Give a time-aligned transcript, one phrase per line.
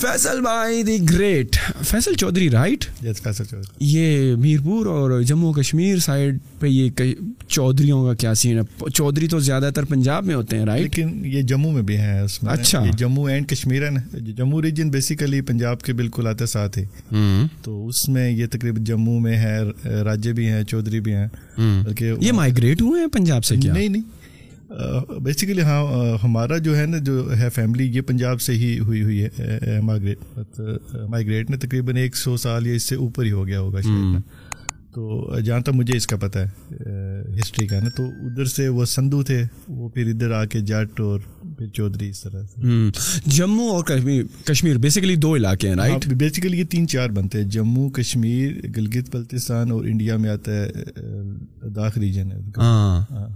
[0.00, 1.56] فیصل بھائی the great.
[1.86, 3.86] Faisal Chaudhry right yes Faisal Chaudhry.
[3.88, 7.12] یہ میرپور اور جموں کشمیر سائڈ پہ یہ
[7.48, 11.20] چودھریوں کا کیا سین ہے؟ چودھری تو زیادہ تر پنجاب میں ہوتے ہیں رائٹ لیکن
[11.24, 12.52] یہ جموں میں بھی ہیں اس میں.
[12.52, 12.84] اچھا.
[12.98, 13.82] Jammu and Kashmir
[14.36, 16.84] Jammu region basically Punjab کے بالکل آتے ساتھ ہی.
[17.62, 19.58] تو اس میں یہ تقریباً جموں میں ہے
[20.04, 21.28] راجے بھی ہیں چودھری بھی ہیں.
[21.58, 24.02] بلکہ یہ مائگریٹ ہوئے ہیں پنجاب سے کیا؟ نہیں نہیں.
[25.22, 25.82] بیسیکلی ہاں
[26.24, 30.18] ہمارا جو ہے نا جو ہے فیملی یہ پنجاب سے ہی ہوئی ہوئی ہے مائگریٹ
[31.08, 34.20] مائگریٹ نے تقریباً ایک سو سال یا اس سے اوپر ہی ہو گیا ہوگا شاید
[34.94, 38.84] تو جہاں تک مجھے اس کا پتہ ہے ہسٹری کا نا تو ادھر سے وہ
[38.84, 41.20] سندھو تھے وہ پھر ادھر آ کے جٹ اور
[41.58, 42.90] پھر چودھری اس طرح سے۔
[43.26, 47.38] جموں اور کشمیر کشمیر بیسیکلی دو علاقے ہیں رائٹ بیسیکلی ہاں، یہ تین چار بنتے
[47.38, 50.70] ہیں۔ جموں کشمیر گلگت بلتستان اور انڈیا میں آتا ہے
[51.74, 53.28] داخ ریجن ہے۔ ہاں, ہاں۔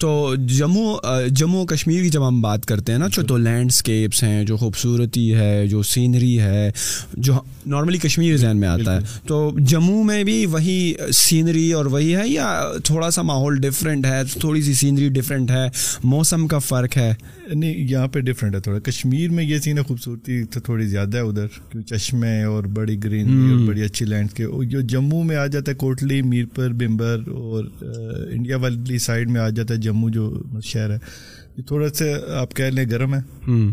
[0.00, 0.96] تو جموں
[1.28, 5.34] جموں کشمیر کی جب ہم بات کرتے ہیں نا جو تو لینڈسکیپس ہیں جو خوبصورتی
[5.34, 6.70] ہے جو سینری ہے
[7.14, 7.34] جو
[7.66, 12.28] نارملی کشمیر ذہن میں آتا ہے۔ تو جموں میں بھی وہی سینری اور وہی ہے
[12.28, 15.68] یا تھوڑا سا ماحول ڈفرینٹ ہے تھوڑی سی سینری ڈفرینٹ ہے
[16.04, 17.14] موسم کا فرق ہے؟
[17.54, 21.22] نہیں یہاں پہ ڈفرینٹ ہے تھوڑا۔ کشمیر میں یہ سین خوبصورتی تو تھوڑی زیادہ ہے
[21.22, 25.46] ادھر کیونکہ چشمے اور بڑی گرین اور بڑی اچھی لینڈ کے جو جموں میں آ
[25.46, 27.64] جاتا ہے کوٹلی میرپر بمبر اور
[28.30, 30.98] انڈیا والی سائڈ میں آ جاتا ہے جموں جو شہر ہے۔
[31.56, 32.04] یہ تھوڑا سا
[32.40, 33.20] آپ کہہ لیں گرم ہے۔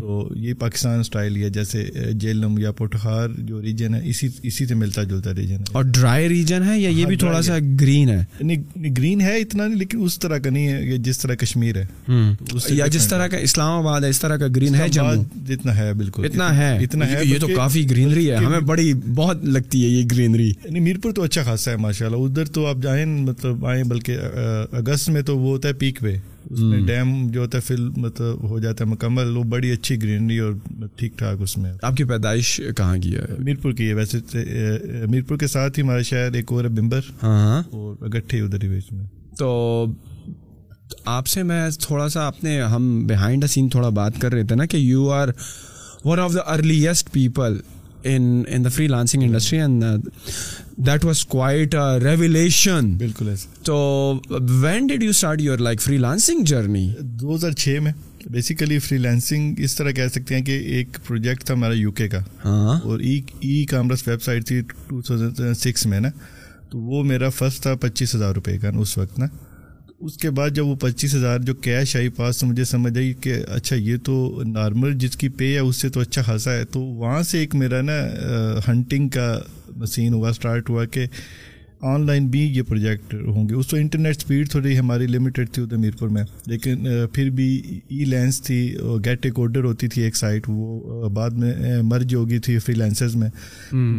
[0.00, 4.66] تو یہ پاکستان اسٹائل ہی ہے جیسے جیلم یا پوٹخار جو ریجن ہے اسی اسی
[4.66, 8.08] سے ملتا جلتا ریجن ہے۔ اور ڈرائی ریجن ہے یا یہ بھی تھوڑا سا گرین
[8.08, 11.76] ہے؟ نہیں گرین ہے اتنا نہیں لیکن اس طرح کا نہیں ہے جس طرح کشمیر
[11.76, 11.86] ہے۔
[12.68, 14.88] یا جس طرح کا اسلام آباد ہے اس طرح کا گرین ہے
[15.46, 19.44] جتنا ہے بالکل۔ اتنا ہے۔ اتنا ہے یہ تو کافی گرینری ہے ہمیں بڑی بہت
[19.44, 22.76] لگتی ہے یہ گرینری۔ نہیں میرپور تو اچھا خاصا ہے ماشاء اللہ ادھر تو آپ
[22.82, 24.16] جائیں مطلب آئیں بلکہ
[24.72, 26.16] اگست میں تو وہ ہوتا ہے پیک پہ
[26.50, 30.02] اس میں ڈیم جو ہوتا ہے فل مطلب ہو جاتا ہے مکمل وہ بڑی اچھی
[30.02, 30.52] گرینری اور
[30.96, 34.18] ٹھیک ٹھاک اس میں۔ آپ کی پیدائش کہاں کی ہے؟ میرپور کی ہے ویسے
[35.10, 38.62] میرپور کے ساتھ ہی ہمارا شہر ایک اور ہے بمبر۔ ہاں, ہاں۔ اور اگٹھے ادھر
[38.62, 39.04] ہی بیچ میں۔
[39.38, 39.86] تو
[41.04, 44.54] آپ سے میں تھوڑا سا اپنے ہم بیہائنڈ اے سین تھوڑا بات کر رہے تھے
[44.54, 45.28] نا کہ you are
[46.04, 47.56] one of the earliest people
[48.04, 49.84] in in the freelancing industry and
[50.86, 57.34] that was quite revolution بالکل تو when did you start your like freelancing journey دو
[57.34, 57.92] ہزار چھ میں۔
[58.30, 62.08] بیسیکلی فری لانسنگ اس طرح کہہ سکتے ہیں کہ ایک پروجیکٹ تھا ہمارا یو کے
[62.08, 66.08] کا۔ ہاں۔ اور ای کامرس ویب سائٹ تھی ٹو تھاؤزینڈ سکس میں نا۔
[66.70, 69.26] تو وہ میرا فرسٹ تھا پچیس ہزار روپے کا اس وقت نا۔
[70.00, 73.12] اس کے بعد جب وہ پچیس ہزار جو کیش آئی پاس، تو مجھے سمجھ آئی
[73.14, 76.64] کہ اچھا یہ تو نارمل جس کی پے ہے، اس سے تو اچھا خاصا ہے۔
[76.64, 77.98] تو وہاں سے ایک میرا نا
[78.68, 79.38] ہنٹنگ کا
[79.76, 81.06] مسین ہوا اسٹارٹ ہوا کہ
[81.82, 85.62] آن لائن بھی یہ پروجیکٹ ہوں گے۔ اس تو انٹرنیٹ اسپیڈ تھوڑی ہماری لمیٹیڈ تھی
[85.62, 87.48] ادھر میرپور میں لیکن پھر بھی
[87.88, 88.58] ای لینس تھی
[89.04, 91.52] گیٹ ایک آڈر ہوتی تھی ایک سائٹ وہ بعد میں
[91.82, 93.30] مرج ہوگی تھی فری لینسز میں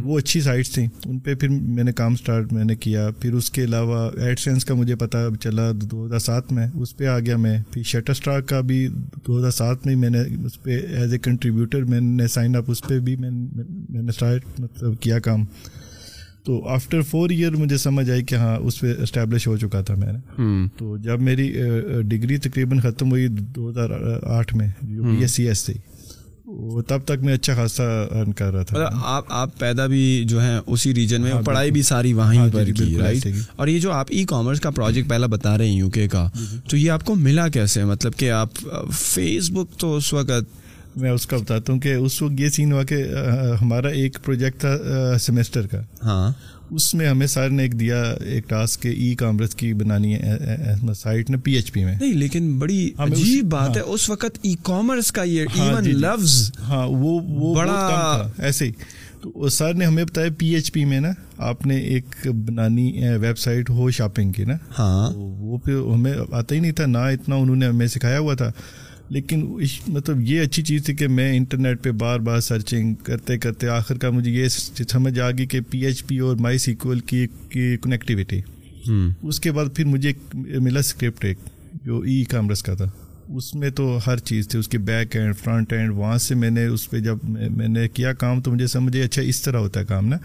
[0.04, 3.34] وہ اچھی سائٹس تھیں۔ ان پہ پھر میں نے کام اسٹارٹ میں نے کیا۔ پھر
[3.34, 7.06] اس کے علاوہ ایڈ سینس کا مجھے پتہ چلا دو ہزار سات میں۔ اس پہ
[7.06, 8.88] آ گیا میں۔ پھر شٹر اسٹاک کا بھی
[9.28, 12.72] دو ہزار سات میں میں نے اس پہ ایز اے کنٹریبیوٹر میں نے سائن اپ
[12.72, 15.46] اس پہ بھی میں نے اسٹارٹ مطلب کیا کام۔
[16.46, 19.96] تو آفٹر فور ایئر مجھے سمجھ آئی کہ ہاں اس پہ اسٹیبلش ہو چکا تھا
[19.96, 21.52] میں نے۔ تو جب میری
[22.04, 23.90] ڈگری تقریباً ختم ہوئی دو ہزار
[24.32, 25.74] آٹھ میں جو بی ایس سی ایس تھی
[26.46, 30.02] وہ تب تک میں اچھا خاصا ارن کر رہا تھا۔ مطلب آپ آپ پیدا بھی
[30.28, 33.68] جو ہے اسی ریجن میں ہاں، پڑھائی بھی ساری وہیں ہاں، پر کی رائٹ اور
[33.68, 36.46] یہ جو آپ ای کامرس کا پروجیکٹ پہلا بتا رہے ہیں یو کے کا جی،
[36.52, 38.60] جی۔ تو یہ آپ کو ملا کیسے؟ مطلب کہ آپ
[38.94, 40.61] فیس بک تو اس وقت
[40.96, 43.04] میں اس کا بتاتا ہوں کہ اس وقت یہ سین ہوا کہ
[43.62, 44.78] ہمارا ایک پروجیکٹ تھا
[45.20, 46.32] سیمسٹر کا۔ ہاں۔
[46.72, 50.38] اس میں ہمیں سر نے ایک دیا ایک ٹاسک ای کامرس کی بنانی ہے
[50.96, 54.54] سائٹ نے پی ایچ پی میں۔ نہیں لیکن بڑی عجیب بات ہے۔ اس وقت ای
[54.64, 58.72] کامرس کا یہ ایون ہاں، جی، جی۔ لفظ ہاں وہ وہ بڑا ایسے ہی۔
[59.22, 63.38] تو سر نے ہمیں بتایا پی ایچ پی میں نا آپ نے ایک بنانی ویب
[63.38, 67.36] سائٹ ہو شاپنگ کی نا۔ ہاں۔ وہ پھر ہمیں آتا ہی نہیں تھا نہ اتنا
[67.36, 68.52] انہوں نے ہمیں سکھایا ہوا تھا۔
[69.12, 73.68] لیکن مطلب یہ اچھی چیز تھی کہ میں انٹرنیٹ پہ بار بار سرچنگ کرتے کرتے
[73.68, 77.28] آخر کا مجھے یہ سمجھ آ گئی کہ پی ایچ پی اور مائی سیکول کی
[77.82, 78.42] کنیکٹیوٹی
[79.24, 81.38] اس کے بعد پھر مجھے ملا اسکرپٹ ایک
[81.86, 82.86] جو ای کامرس کا تھا۔
[83.30, 86.50] اس میں تو ہر چیز تھی اس کے بیک اینڈ فرنٹ اینڈ وہاں سے میں
[86.50, 87.18] نے اس پہ جب
[87.52, 90.18] میں نے کیا کام تو مجھے سمجھے اچھا اس طرح ہوتا ہے کام نا۔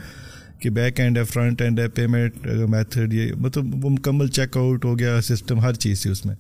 [0.58, 4.84] کہ بیک اینڈ ہے فرنٹ اینڈ ہے پیمنٹ میتھڈ یہ مطلب وہ مکمل چیک آؤٹ
[4.84, 6.34] ہو گیا سسٹم ہر چیز تھی اس میں۔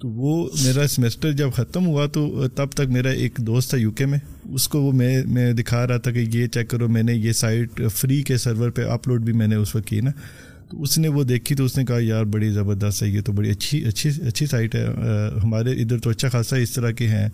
[0.00, 3.90] تو وہ میرا سمیسٹر جب ختم ہوا تو تب تک میرا ایک دوست تھا یو
[3.90, 4.18] کے میں،
[4.52, 7.32] اس کو وہ میں میں دکھا رہا تھا کہ یہ چیک کرو، میں نے یہ
[7.32, 10.10] سائٹ فری کے سرور پہ اپلوڈ بھی میں نے اس وقت کی نا۔
[10.70, 13.32] تو اس نے وہ دیکھی تو اس نے کہا، یار بڑی زبردست ہے، یہ تو
[13.32, 14.86] بڑی اچھی اچھی اچھی سائٹ ہے
[15.42, 17.28] ہمارے ادھر تو اچھا خاصا اس طرح کے ہیں۔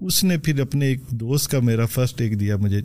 [0.00, 2.80] اس نے پھر اپنے ایک دوست کا میرا فرسٹ ایک دیا مجھے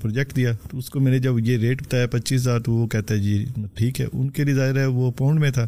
[0.00, 2.86] پروجیکٹ دیا۔ تو اس کو میں نے جب یہ ریٹ بتایا پچیس ہزار تو وہ
[2.86, 5.66] کہتا ہے جی ٹھیک ہے۔ ان کے لیے ظاہر ہے وہ پاؤنڈ میں تھا۔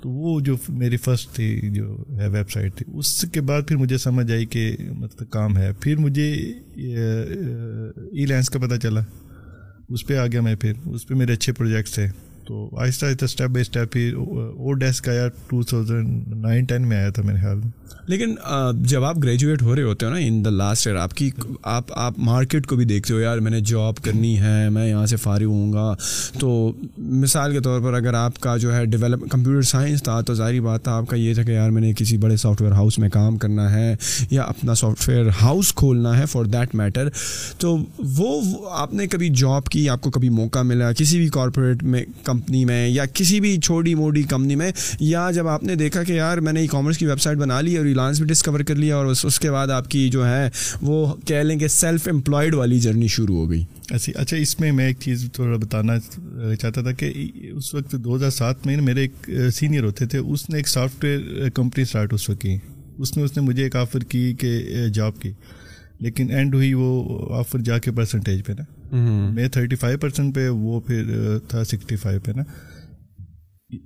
[0.00, 3.76] تو وہ جو میری فرسٹ تھی جو ہے ویب سائٹ تھی اس کے بعد پھر
[3.76, 6.32] مجھے سمجھ آئی کہ مطلب کام ہے۔ پھر مجھے
[8.12, 9.00] ای لینس کا پتہ چلا۔
[9.88, 12.06] اس پہ آ گیا میں پھر۔ اس پہ میرے اچھے پروجیکٹس تھے۔
[12.46, 16.96] تو آہستہ آہستہ اسٹیپ بائی اسٹیپ پھر او ڈیسک آیا ٹو تھاؤزینڈ نائن ٹین میں
[16.96, 17.70] آیا تھا میرے خیال میں۔
[18.06, 18.34] لیکن
[18.80, 21.30] جب آپ گریجویٹ ہو رہے ہوتے ہو نا ان دا لاسٹ ایئر آپ کی،
[21.62, 25.06] آپ آپ مارکیٹ کو بھی دیکھتے ہو، یار، میں نے جاب کرنی ہے، میں یہاں
[25.06, 25.94] سے فارغ ہوں گا۔
[26.38, 30.34] تو مثال کے طور پر اگر آپ کا جو ہے ڈیولپ کمپیوٹر سائنس تھا، تو
[30.34, 32.72] ظاہری بات تھا، آپ کا یہ تھا کہ یار، میں نے کسی بڑے سافٹ ویئر
[32.72, 33.96] ہاؤس میں کام کرنا ہے
[34.30, 37.08] یا اپنا سافٹ ویئر ہاؤس کھولنا ہے فار دیٹ میٹر
[37.58, 38.40] تو وہ،
[38.70, 42.04] آپ نے کبھی جاب کی، آپ کو کبھی موقع ملا، کسی بھی کارپوریٹ میں
[42.36, 46.12] کمپنی میں یا کسی بھی چھوٹی موٹی کمپنی میں، یا جب آپ نے دیکھا کہ
[46.12, 48.74] یار میں نے ای کامرس کی ویب سائٹ بنا لی اور فریلانس بھی ڈسکور کر
[48.74, 50.48] لیا اور اس اس کے بعد آپ کی جو ہے
[50.82, 54.72] وہ کہہ لیں کہ سیلف امپلائڈ والی جرنی شروع ہو گئی۔ اچھا اچھا اس میں
[54.72, 57.12] میں ایک چیز تھوڑا بتانا چاہتا تھا کہ
[57.52, 61.04] اس وقت دو ہزار سات میں میرے ایک سینئر ہوتے تھے، اس نے ایک سافٹ
[61.04, 62.56] ویئر کمپنی اسٹارٹ اس وقت کی۔
[62.98, 65.32] اس نے اس نے مجھے ایک آفر کی کہ eh, جاب کی،
[66.00, 68.64] لیکن اینڈ ہوئی وہ آفر جا کے پرسنٹیج پہ نا۔
[69.34, 71.04] میں تھرٹی فائیو پرسینٹ پہ وہ پھر
[71.48, 72.42] تھا سکسٹی فائیو پہ نا۔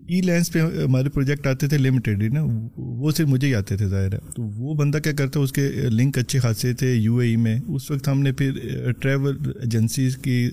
[0.08, 2.40] ای لینس پہ ہمارے پروجیکٹ آتے تھے لمیٹیڈ نا۔
[2.76, 5.68] وہ صرف مجھے ہی آتے تھے ظاہر ہے۔ تو وہ بندہ کیا کرتا اس کے
[5.90, 8.52] لنک اچھے خاصے تھے یو اے ای میں۔ اس وقت ہم نے پھر
[9.00, 10.50] ٹریول ایجنسیز کی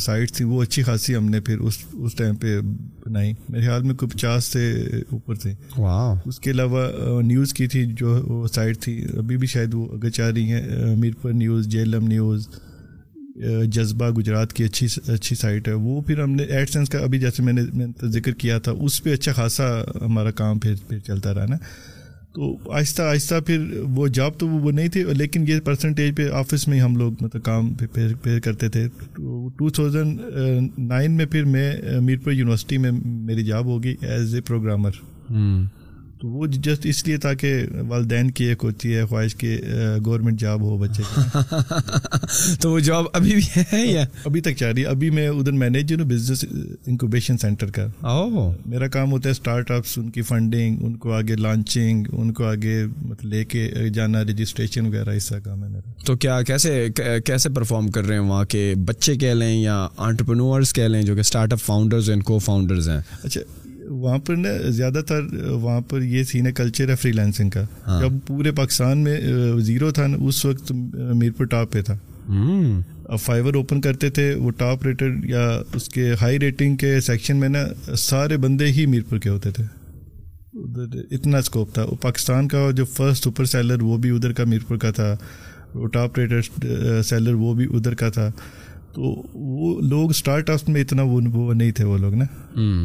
[0.00, 2.60] سائٹس تھیں وہ اچھی خاصی ہم نے پھر اس اس ٹائم پہ
[3.06, 5.54] بنائی۔ میرے خیال میں کوئی پچاس سے اوپر تھے۔
[6.24, 6.88] اس کے علاوہ
[7.22, 10.62] نیوز کی تھی جو سائٹ تھی۔ ابھی بھی شاید وہ اگر چاہ رہی ہیں
[10.96, 12.48] میرپور نیوز جیلم نیوز۔
[13.66, 17.18] جذبہ گجرات کی اچھی اچھی سائٹ ہے۔ وہ پھر ہم نے ایڈ سینس کا ابھی
[17.18, 19.68] جیسے میں نے ذکر کیا تھا، اس پہ اچھا خاصا
[20.00, 21.56] ہمارا کام پھر پھر چلتا رہا نا۔
[22.34, 26.66] تو آہستہ آہستہ پھر وہ جاب تو وہ نہیں تھی، لیکن یہ پرسنٹیج پہ آفس
[26.68, 28.86] میں ہی ہم لوگ مطلب کام پہ کرتے تھے۔
[29.16, 30.20] ٹو تھاؤزینڈ
[30.78, 34.90] نائن میں پھر میں میرپور یونیورسٹی میں میری جاب ہوگی ایز اے پروگرامر
[36.20, 39.60] تو وہ جسٹ اس لیے تھا کہ والدین کی ایک ہوتی ہے خواہش کہ
[40.06, 41.20] گورنمنٹ جاب ہو بچے کی۔
[42.60, 45.52] تو وہ جاب ابھی بھی ہے یا؟ ابھی تک چاہ رہی ہے ابھی میں ادھر
[45.52, 46.44] مینیجر ہوں بزنس
[46.86, 47.86] انکوبیشن سینٹر کا۔
[48.66, 52.44] میرا کام ہوتا ہے اسٹارٹ اپس ان کی فنڈنگ ان کو آگے لانچنگ ان کو
[52.44, 56.88] آگے مطلب لے کے جانا رجسٹریشن وغیرہ ایسا کام ہے میرا۔ تو کیا کیسے
[57.24, 61.14] کیسے پرفارم کر رہے ہیں وہاں کے بچے کہہ لیں یا آنٹرپرنورس کہہ لیں جو
[61.14, 63.40] کہ اسٹارٹ اپ فاؤنڈرز اینڈ کو فاؤنڈرز ہیں؟ اچھا
[63.90, 68.00] وہاں پر نا زیادہ تر وہاں پر یہ سین کلچر ہے فری لینسنگ کا۔ ہاں۔
[68.00, 69.20] جب پورے پاکستان میں
[69.58, 70.72] زیرو تھا نا اس وقت
[71.14, 71.98] میرپور ٹاپ پہ تھا۔
[73.04, 77.36] اب فائبر اوپن کرتے تھے وہ ٹاپ ریٹڈ یا اس کے ہائی ریٹنگ کے سیکشن
[77.36, 79.64] میں نا سارے بندے ہی میرپور کے ہوتے تھے۔
[80.54, 84.76] ادھر اتنا اسکوپ تھا۔ پاکستان کا جو فرسٹ سپر سیلر وہ بھی ادھر کا میرپور
[84.76, 85.16] کا تھا۔
[85.74, 86.66] وہ ٹاپ ریٹڈ
[87.04, 88.30] سیلر وہ بھی ادھر کا تھا۔
[88.94, 92.24] تو وہ لوگ اسٹارٹ اپ میں اتنا وہ نہیں تھے وہ لوگ نا۔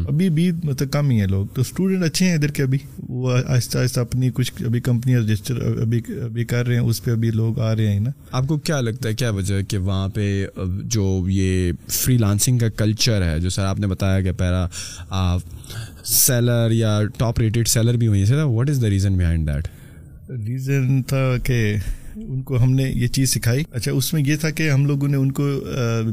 [0.08, 3.32] ابھی بھی مطلب کم ہی ہیں لوگ۔ تو اسٹوڈنٹ اچھے ہیں ادھر کے ابھی۔ وہ
[3.46, 7.30] آہستہ آہستہ اپنی کچھ ابھی کمپنیاں رجسٹر ابھی ابھی کر رہے ہیں اس پہ ابھی
[7.30, 10.46] لوگ آ رہے ہیں نا۔ آپ کو کیا لگتا ہے کیا وجہ کہ وہاں پہ
[10.84, 14.66] جو یہ فری لانسنگ کا کلچر ہے جو سر آپ نے بتایا کہ پہلا
[16.04, 19.68] سیلر یا ٹاپ ریٹڈ سیلر بھی ہوئی what is the reason behind that
[20.30, 21.74] reason تھا کہ
[22.16, 25.08] ان کو ہم نے یہ چیز سکھائی۔ اچھا اس میں یہ تھا کہ ہم لوگوں
[25.08, 25.44] نے ان کو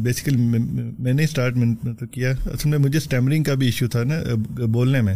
[0.02, 0.60] بیسیکلی
[1.00, 1.76] میں نے اسٹارٹ میں
[2.12, 4.16] کیا۔ اصل میں مجھے اسٹیمرنگ کا بھی ایشو تھا نا
[4.66, 5.14] بولنے میں۔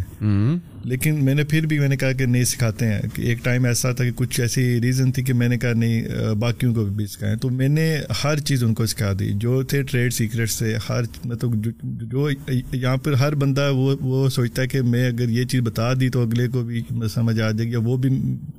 [0.84, 3.66] لیکن میں نے پھر بھی میں نے کہا کہ نہیں سکھاتے ہیں۔ کہ ایک ٹائم
[3.66, 6.04] ایسا تھا کہ کچھ ایسی ریزن تھی کہ میں نے کہا نہیں
[6.40, 9.84] باقیوں کو بھی سکھائیں۔ تو میں نے ہر چیز ان کو سکھا دی۔ جو تھے
[9.84, 12.30] ٹریڈ سیکرٹ سے ہر مطلب جو
[12.74, 16.10] یہاں پر ہر بندہ وہ وہ سوچتا ہے کہ میں اگر یہ چیز بتا دی
[16.10, 16.82] تو اگلے کو بھی
[17.14, 18.10] سمجھ آ جائے گی وہ بھی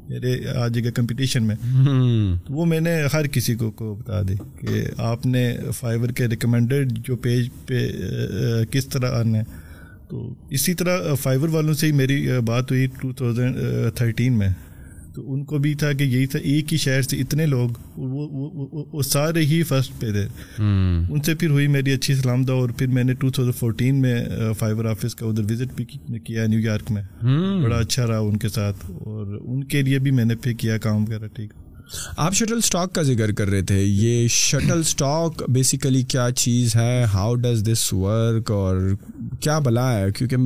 [0.09, 1.57] میرے آ جائے گا کمپٹیشن میں۔
[2.49, 6.93] وہ میں نے ہر کسی کو کو بتا دی کہ آپ نے فائبر کے ریکمینڈیڈ
[6.93, 7.89] جو پیج پہ
[8.71, 9.43] کس طرح آنا ہے۔
[10.09, 13.57] تو اسی طرح فائبر والوں سے ہی میری بات ہوئی ٹو تھاؤزینڈ
[13.95, 14.49] تھرٹین میں۔
[15.15, 19.03] تو ان کو بھی تھا کہ یہی تھا ایک ہی شہر سے اتنے لوگ وہ
[19.03, 20.27] سارے ہی فرسٹ پہ تھے۔
[21.11, 24.25] ان سے پھر ہوئی میری اچھی سلامت اور پھر میں نے ٹو تھاؤزینڈ فورٹین میں
[24.59, 25.85] فائبر آفس کا ادھر وزٹ بھی
[26.19, 27.03] کیا نیو یارک میں۔
[27.63, 30.79] بڑا اچھا رہا ان کے ساتھ اور ان کے لیے بھی میں نے پھر کیا
[30.79, 31.53] کام کرا ٹھیک۔
[32.16, 37.04] آپ شٹل اسٹاک کا ذکر کر رہے تھے یہ شٹل اسٹاک بیسیکلی کیا چیز ہے؟
[37.14, 38.95] ہاؤ ڈز دس ورک اور
[39.40, 40.37] کیا بلا ہے؟ کیونکہ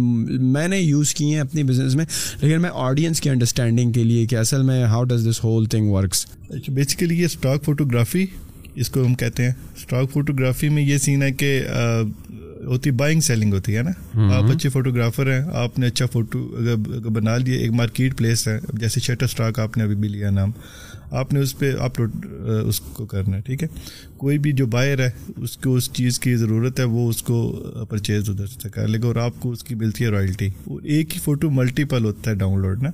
[0.42, 2.04] میں نے یوز کی ہیں اپنی بزنس میں
[2.40, 5.90] لیکن میں آڈینس کی انڈرسٹینڈنگ کے لیے کہ اصل میں how does this whole thing
[5.90, 6.26] works
[6.68, 8.26] basically یہ اسٹاک فوٹوگرافی
[8.74, 11.60] اس کو ہم کہتے ہیں۔ اسٹاک فوٹوگرافی میں یہ سین ہے کہ
[12.64, 13.90] ہوتی بائنگ سیلنگ ہوتی ہے نا؟
[14.34, 16.76] آپ اچھے فوٹوگرافر ہیں آپ نے اچھا فوٹو اگر
[17.10, 20.50] بنا لیے ایک مارکیٹ پلیس ہے۔ جیسے شٹر اسٹاک آپ نے ابھی بھی لیا نام۔
[21.12, 22.26] آپ نے اس پہ اپلوڈ
[22.66, 23.68] اس کو کرنا ہے ٹھیک ہے؟
[24.16, 27.38] کوئی بھی جو بائر ہے اس کو اس چیز کی ضرورت ہے وہ اس کو
[27.88, 30.82] پرچیز ادھر سے کر لے گا اور آپ کو اس کی ملتی ہے رائلٹی۔ اور
[30.82, 32.88] ایک ہی فوٹو ملٹیپل ہوتا ہے ڈاؤن لوڈ نا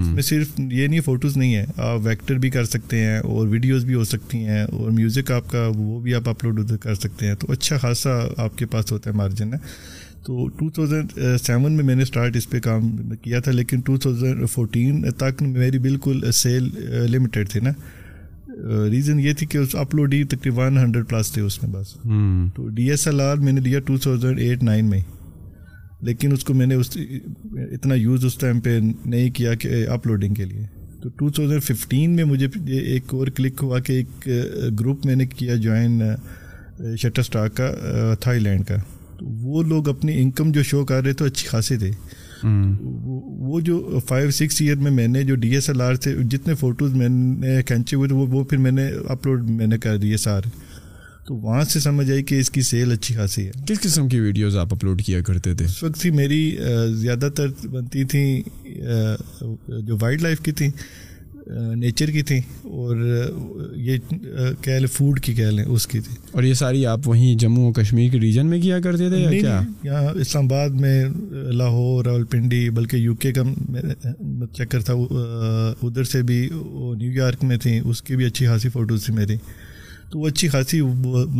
[0.00, 3.46] اس میں صرف یہ نہیں فوٹوز نہیں ہے آپ ویکٹر بھی کر سکتے ہیں اور
[3.48, 6.94] ویڈیوز بھی ہو سکتی ہیں اور میوزک آپ کا وہ بھی آپ اپلوڈ ادھر کر
[6.94, 9.58] سکتے ہیں۔ تو اچھا خاصا آپ کے پاس ہوتا ہے مارجن ہے
[10.26, 13.96] تو ٹو تھاؤزینڈ سیون میں میں نے اسٹارٹ اس پہ کام کیا تھا لیکن ٹو
[13.96, 16.68] تھاؤزینڈ فورٹین تک میری بالکل سیل
[17.10, 17.70] لمیٹیڈ تھی نا۔
[18.90, 21.92] ریزن یہ تھی کہ اس اپلوڈ ہی تقریباً ہنڈریڈ پلس تھے اس میں بس۔
[22.56, 25.00] تو ڈی ایس ایل آر میں نے لیا ٹو تھاؤزینڈ ایٹ نائن میں۔
[26.00, 26.96] لیکن اس کو میں نے اس
[27.72, 30.64] اتنا یوز اس ٹائم پہ نہیں کیا کہ اپلوڈنگ کے لیے۔
[31.02, 34.28] تو ٹو تھاؤزینڈ ففٹین میں مجھے ایک اور کلک ہوا کہ ایک
[34.80, 36.02] گروپ میں نے کیا جوائن
[36.98, 37.74] شٹر اسٹاک کا
[38.20, 38.76] تھائی لینڈ کا۔
[39.20, 41.90] وہ لوگ اپنی انکم جو شو کر رہے تھے اچھی خاصی تھے
[42.82, 46.54] وہ جو فائیو سکس ایئر میں میں نے جو ڈی ایس ایل آر سے جتنے
[46.54, 50.16] فوٹوز میں نے کھینچے ہوئے تھے وہ پھر میں نے اپلوڈ میں نے کر دیے
[50.16, 50.48] سارے۔
[51.26, 54.20] تو وہاں سے سمجھ آئی کہ اس کی سیل اچھی خاصی ہے۔ کس قسم کی
[54.20, 56.56] ویڈیوز آپ اپلوڈ کیا کرتے تھے؟ اس وقت ہی میری
[56.92, 58.42] زیادہ تر بنتی تھیں
[59.82, 60.70] جو وائلڈ لائف کی تھیں
[61.74, 62.96] نیچر کی تھیں اور
[63.76, 63.96] یہ
[64.60, 67.68] کہہ لیں فوڈ کی کہہ لیں اس کی تھی۔ اور یہ ساری آپ وہیں جموں
[67.68, 72.04] و کشمیر کے ریجن میں کیا کرتے تھے یا کیا؟ یہاں اسلام آباد میں لاہور
[72.04, 73.42] راول پنڈی بلکہ یو کے کا
[74.52, 74.94] چکر تھا
[75.82, 76.48] ادھر سے بھی
[76.98, 79.34] نیو یارک میں تھیں اس کی بھی اچھی خاصی فوٹوز تھی میری۔
[80.10, 80.80] تو وہ اچھی خاصی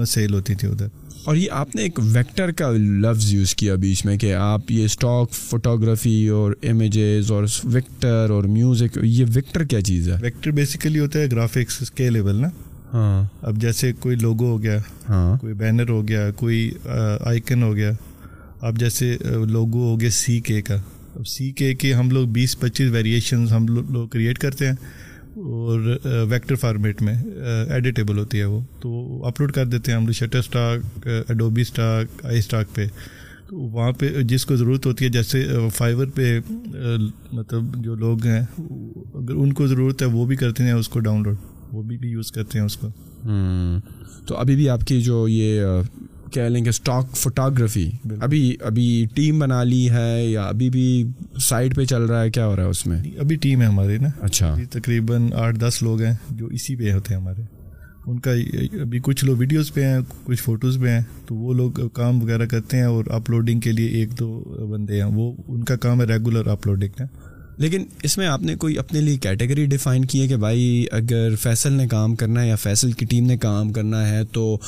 [0.08, 0.86] سیل ہوتی تھی ادھر۔
[1.24, 4.84] اور یہ آپ نے ایک ویکٹر کا لفظ یوز کیا بیچ میں کہ آپ یہ
[4.84, 10.98] اسٹاک فوٹوگرافی اور امیجز اور ویکٹر اور میوزک یہ ویکٹر کیا چیز ہے؟ ویکٹر بیسیکلی
[10.98, 12.48] ہوتا ہے گرافکس اسکیلیبل نا؟
[12.92, 14.78] ہاں۔ اب جیسے کوئی لوگو ہو گیا
[15.08, 16.70] ہاں۔ کوئی بینر ہو گیا کوئی
[17.20, 17.90] آئکن ہو گیا
[18.60, 19.16] اب جیسے
[19.50, 20.74] لوگو ہو گیا سی کے کا۔
[21.16, 24.74] اب سی کے کے ہم لوگ بیس پچیس ویریشنز ہم لوگ کریٹ کرتے ہیں۔
[25.36, 25.98] اور
[26.30, 27.14] ویکٹر فارمیٹ میں
[27.68, 32.24] ایڈیٹیبل ہوتی ہے وہ۔ تو اپلوڈ کر دیتے ہیں ہم لوگ Shutterstock Adobe stock
[32.26, 32.86] iStock پہ۔
[33.48, 36.40] تو وہاں پہ جس کو ضرورت ہوتی ہے، جیسے فائبر پہ
[37.32, 38.40] مطلب جو لوگ ہیں،
[39.14, 41.36] اگر ان کو ضرورت ہے، وہ بھی کرتے ہیں، اس کو ڈاؤن لوڈ
[41.72, 42.88] وہ بھی بھی یوز کرتے ہیں اس کو۔
[44.26, 45.62] تو ابھی بھی آپ کی جو یہ
[46.34, 51.04] کہہ لیں کہ اسٹاک فوٹوگرافی ابھی ابھی ٹیم بنا لی ہے یا ابھی بھی
[51.40, 53.98] سائٹ پہ چل رہا ہے کیا ہو رہا ہے اس میں؟ ابھی ٹیم ہے ہماری
[53.98, 57.42] نا۔ اچھا۔ تقریباً آٹھ دس لوگ ہیں جو اسی پہ ہوتے ہیں ہمارے۔
[58.06, 58.30] ان کا
[58.80, 62.46] ابھی کچھ لوگ ویڈیوز پہ ہیں کچھ فوٹوز پہ ہیں تو وہ لوگ کام وغیرہ
[62.46, 66.06] کرتے ہیں اور اپلوڈنگ کے لیے ایک دو بندے ہیں۔ وہ ان کا کام ہے
[66.06, 67.04] ریگولر اپلوڈنگ کا
[67.56, 71.36] لیکن اس میں آپ نے کوئی اپنے لیے کیٹیگری ڈیفائن کی ہے کہ بھائی اگر
[71.42, 74.58] فیصل نے کام کرنا ہے یا فیصل کی ٹیم نے کام کرنا ہے تو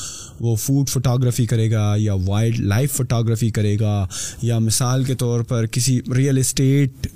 [0.40, 4.06] وہ فوڈ فوٹوگرافی کرے گا یا وائلڈ لائف فوٹوگرافی کرے گا
[4.42, 7.06] یا مثال کے طور پر کسی ریئل اسٹیٹ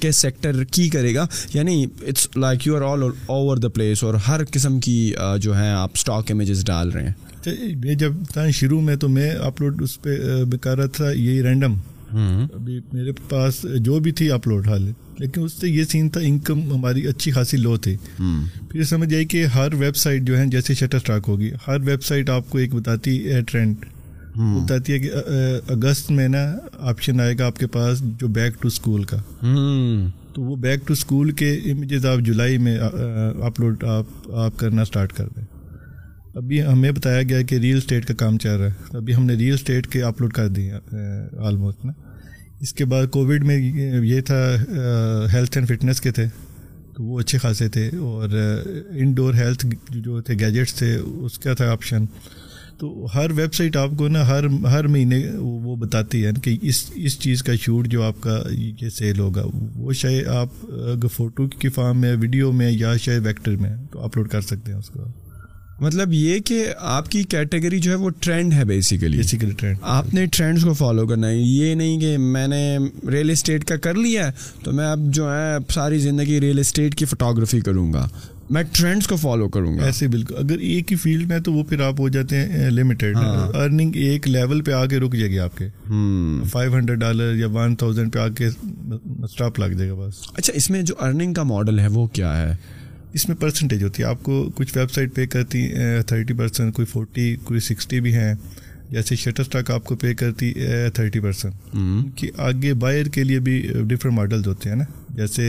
[0.00, 4.14] کے سیکٹر کی کرے گا۔ یعنی it's like you are all over the place اور
[4.14, 7.12] ہر قسم کی جو ہے آپ اسٹاک امیجز ڈال رہے ہیں۔
[7.74, 8.12] میں جب
[8.52, 10.10] شروع میں تو میں اپلوڈ اس پہ
[10.60, 11.74] کر رہا تھا، یہی رینڈم
[12.12, 16.60] ابھی میرے پاس جو بھی تھی اپلوڈ حال لیکن اس سے یہ سین تھا انکم
[16.72, 17.96] ہماری اچھی خاصی لو تھی۔
[18.70, 22.02] پھر سمجھ آئی کہ ہر ویب سائٹ جو ہے جیسے شٹر اسٹاک ہوگی ہر ویب
[22.02, 23.76] سائٹ آپ کو ایک بتاتی ہے ٹرینڈ
[24.36, 25.10] بتاتی ہے کہ
[25.68, 29.16] اگست میں نا آپشن آئے گا آپ کے پاس جو بیک ٹو اسکول کا۔
[30.34, 32.78] تو وہ بیک ٹو اسکول کے امیجز آپ جولائی میں
[33.42, 35.44] اپلوڈ آپ آپ کرنا اسٹارٹ کر دیں۔
[36.34, 39.34] ابھی ہمیں بتایا گیا کہ ریئل اسٹیٹ کا کام چل رہا ہے۔ ابھی ہم نے
[39.34, 40.72] ریئل اسٹیٹ کے اپلوڈ کر دیے
[41.38, 41.92] آلموسٹ نا۔
[42.60, 43.58] اس کے بعد کووڈ میں
[44.04, 44.56] یہ تھا
[45.32, 46.24] ہیلتھ اینڈ فٹنس کے تھے۔
[46.96, 48.28] تو وہ اچھے خاصے تھے۔ اور
[48.90, 52.04] انڈور ہیلتھ جو تھے گیجٹس تھے، اس کا تھا آپشن
[52.78, 56.90] تو ہر ویب سائٹ آپ کو نا، ہر ہر مہینے وہ بتاتی ہے کہ اس
[56.94, 61.48] اس چیز کا شوٹ جو آپ کا یہ سیل ہوگا، وہ شاید آپ، اگر فوٹو
[61.48, 64.90] کی فارم میں ویڈیو میں یا شاید ویکٹر میں تو اپلوڈ کر سکتے ہیں اس
[64.90, 65.04] کو۔
[65.80, 69.78] مطلب یہ کہ آپ کی کیٹیگری جو ہے وہ ٹرینڈ ہے بیسیکلی بیسیکلی ٹرینڈ.
[69.82, 71.36] آپ نے ٹرینڈس کو فالو کرنا ہے.
[71.36, 72.76] یہ نہیں کہ میں نے
[73.12, 76.94] ریئل اسٹیٹ کا کر لیا ہے تو میں اب جو ہے ساری زندگی ریئل اسٹیٹ
[76.94, 78.06] کی فوٹوگرافی کروں گا.
[78.50, 79.84] میں ٹرینڈس کو فالو کروں گا.
[79.84, 80.34] ایسے بالکل.
[80.38, 84.28] اگر ایک ہی فیلڈ میں تو وہ پھر آپ ہو جاتے ہیں لمیٹیڈ ارننگ ایک
[84.28, 85.68] لیول پہ آ کے رک جائے گی آپ کے.
[86.50, 90.20] فائیو ہنڈریڈ ڈالر یا ون تھاؤزینڈ پہ آ کے اسٹاپ لگ جائے گا بس.
[90.34, 92.54] اچھا اس میں جو ارننگ کا ماڈل ہے وہ کیا ہے؟
[93.12, 95.68] اس میں پرسنٹیج ہوتی ہے۔ آپ کو کچھ ویب سائٹ پے کرتی
[96.06, 98.34] تھرٹی پرسینٹ کوئی فورٹی کوئی سکسٹی بھی ہیں۔
[98.90, 100.52] جیسے شٹر اسٹاک آپ کو پے کرتی
[100.94, 104.84] تھرٹی پرسینٹ کہ آگے بائر کے لیے بھی ڈفرینٹ ماڈلز ہوتے ہیں نا۔
[105.16, 105.44] جیسے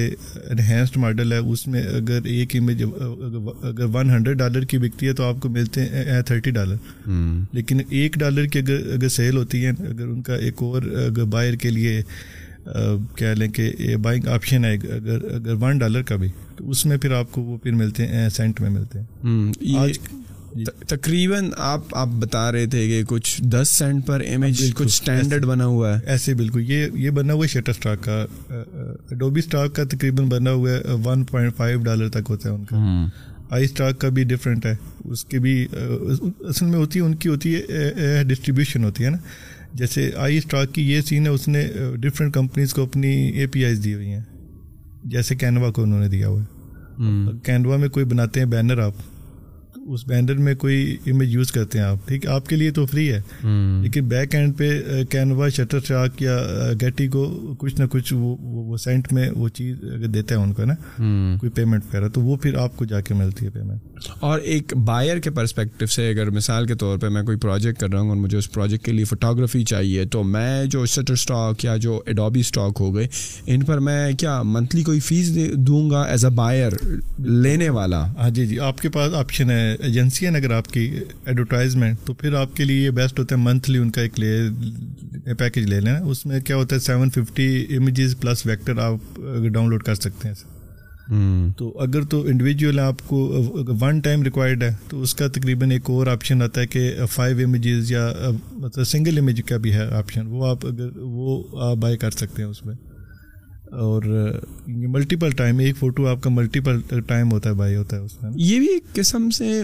[0.49, 5.13] انہینسڈ ماڈل ہے اس میں اگر ایک امیج اگر ون ہنڈریڈ ڈالر کی بکتی ہے
[5.13, 7.09] تو آپ کو ملتے ہیں تھرٹی ڈالر
[7.53, 11.23] لیکن ایک ڈالر کی اگر اگر سیل ہوتی ہے اگر ان کا ایک اور اگر
[11.23, 12.01] بائر کے لیے
[13.15, 16.97] کہہ لیں کہ بائنگ آپشن ہے اگر اگر ون ڈالر کا بھی تو اس میں
[16.97, 19.05] پھر آپ کو وہ پھر ملتے ہیں سینٹ میں ملتے ہیں۔
[19.77, 19.99] آج۔
[20.87, 25.65] تقریباً آپ آپ بتا رہے تھے کہ کچھ دس سینٹ پر امیج کچھ اسٹینڈرڈ بنا
[25.65, 28.25] ہوا ہے۔ ایسے بالکل یہ یہ بنا ہوا ہے شٹر اسٹاک کا
[29.11, 32.63] ڈوبی اسٹاک کا تقریباً بنا ہوا ہے ون پوائنٹ فائیو ڈالر تک ہوتا ہے ان
[32.65, 32.75] کا۔
[33.49, 35.67] آئی اسٹاک کا بھی ڈفرینٹ ہے۔ اس کی بھی
[36.39, 39.17] اصل میں ہوتی ہے ان کی ہوتی ہے ڈسٹریبیوشن ہوتی ہے نا۔
[39.73, 43.65] جیسے آئی اسٹاک کی یہ سین ہے اس نے ڈفرینٹ کمپنیز کو اپنی اے پی
[43.65, 44.21] آئیز دی ہوئی ہیں
[45.03, 46.47] جیسے کینوا کو انہوں نے دیا ہوا ہے۔
[47.43, 48.93] کینوا میں کوئی بناتے ہیں بینر آپ؟
[49.87, 53.13] اس بینڈر میں کوئی امیج یوز کرتے ہیں آپ ٹھیک؟ آپ کے لیے تو فری
[53.13, 53.21] ہے
[53.83, 54.69] لیکن بیک اینڈ پہ
[55.09, 56.37] کینوا شٹر چاک یا
[56.81, 60.53] گیٹی کو کچھ نہ کچھ وہ وہ سینٹ میں وہ چیز اگر دیتا ہے ان
[60.53, 60.73] کو نا
[61.39, 64.73] کوئی پیمنٹ وغیرہ تو وہ پھر آپ کو جا کے ملتی ہے پیمنٹ اور ایک
[64.85, 68.09] بائر کے پرسپیکٹو سے اگر مثال کے طور پہ میں کوئی پروجیکٹ کر رہا ہوں
[68.09, 72.01] اور مجھے اس پروجیکٹ کے لیے فوٹوگرافی چاہیے تو میں جو شٹر اسٹاک یا جو
[72.05, 73.07] ایڈوبی اسٹاک ہو گئے
[73.45, 76.71] ان پر میں کیا منتھلی کوئی فیس دوں گا ایز اے بائر
[77.19, 80.99] لینے والا؟ ہاں جی جی آپ کے پاس آپشن ہے ایجنسی ہے اگر آپ کی
[81.25, 84.39] ایڈورٹائزمنٹ تو پھر آپ کے لیے یہ بیسٹ ہوتا ہے منتھلی ان کا ایک لے
[85.37, 89.19] پیکیج لے لینا۔ اس میں کیا ہوتا ہے seven fifty images plus vector آپ
[89.53, 90.35] ڈاؤن لوڈ کر سکتے ہیں۔
[91.57, 93.17] تو اگر تو انڈیویجول آپ کو
[93.81, 97.37] ون ٹائم ریکوائرڈ ہے تو اس کا تقریباً ایک اور آپشن آتا ہے کہ فائیو
[97.47, 98.13] امیجز یا
[98.51, 102.49] مطلب سنگل امیج کا بھی ہے آپشن وہ آپ اگر وہ بائی کر سکتے ہیں
[102.49, 102.75] اس میں۔
[103.73, 104.03] اور
[104.67, 108.31] ملٹیپل ٹائم ایک فوٹو آپ کا ملٹیپل ٹائم ہوتا ہے بائی ہوتا ہے اس میں
[108.35, 109.61] یہ بھی ایک قسم سے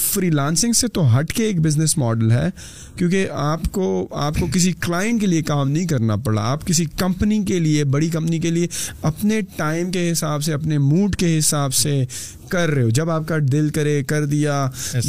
[0.00, 2.48] فری لانسنگ سے تو ہٹ کے ایک بزنس ماڈل ہے،
[2.96, 6.84] کیونکہ آپ کو آپ کو کسی کلائنٹ کے لیے کام نہیں کرنا پڑا۔ آپ کسی
[6.84, 8.66] کمپنی کے لیے، بڑی کمپنی کے لیے،
[9.02, 12.04] اپنے ٹائم کے حساب سے، اپنے موڈ کے حساب سے
[12.50, 14.54] کر رہے ہو۔ جب آپ کا دل کرے کر دیا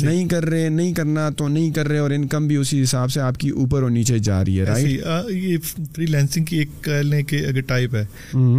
[0.02, 3.22] نہیں کر رہے نہیں کرنا تو نہیں کر رہے اور انکم بھی اسی حساب سے
[3.22, 5.58] آپ کی اوپر اور نیچے جا رہی ہے رائٹ یہ
[5.96, 8.06] فری لینسنگ کی ایک کہہ لیں کہ اگر ٹائپ ہے۔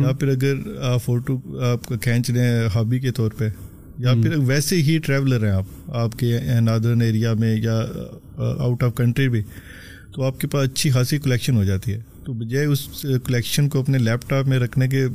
[0.03, 0.55] یا پھر اگر
[1.05, 3.49] فوٹو آپ کو کھینچ رہے ہیں ہابی کے طور پہ
[3.99, 7.81] یا پھر ویسے ہی ٹریولر ہیں آپ۔ آپ کے نادرن ایریا میں یا
[8.59, 9.43] آؤٹ آف کنٹری بھی
[10.15, 13.81] تو آپ کے پاس اچھی خاصی کلیکشن ہو جاتی ہے۔ تو بجائے اس کلیکشن کو
[13.81, 15.07] اپنے لیپ ٹاپ میں رکھنے کے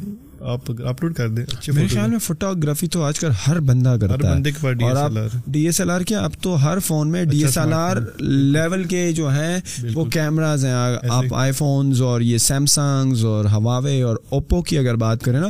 [0.41, 4.49] آپ اپلوڈ کر دیں میرے خیال میں فوٹوگرافی تو آج کل ہر بندہ کرتا ہے۔
[4.83, 5.11] اور آپ
[5.47, 8.83] ڈی ایس ایل آر کیا؟ اب تو ہر فون میں D S L R level
[8.83, 9.59] کے جو ہیں
[9.93, 10.73] وہ کیمراز ہیں۔
[11.09, 15.47] آپ آئی فونز اور یہ سیمسنگز اور ہواوے اور اوپو کی اگر بات کریں نا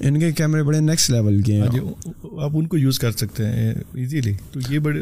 [0.00, 1.80] ان کے کیمرے بڑے نیکسٹ لیول کے ہیں۔
[2.40, 5.00] آپ ان کو یوز کر سکتے ہیں ایزیلی تو یہ بڑی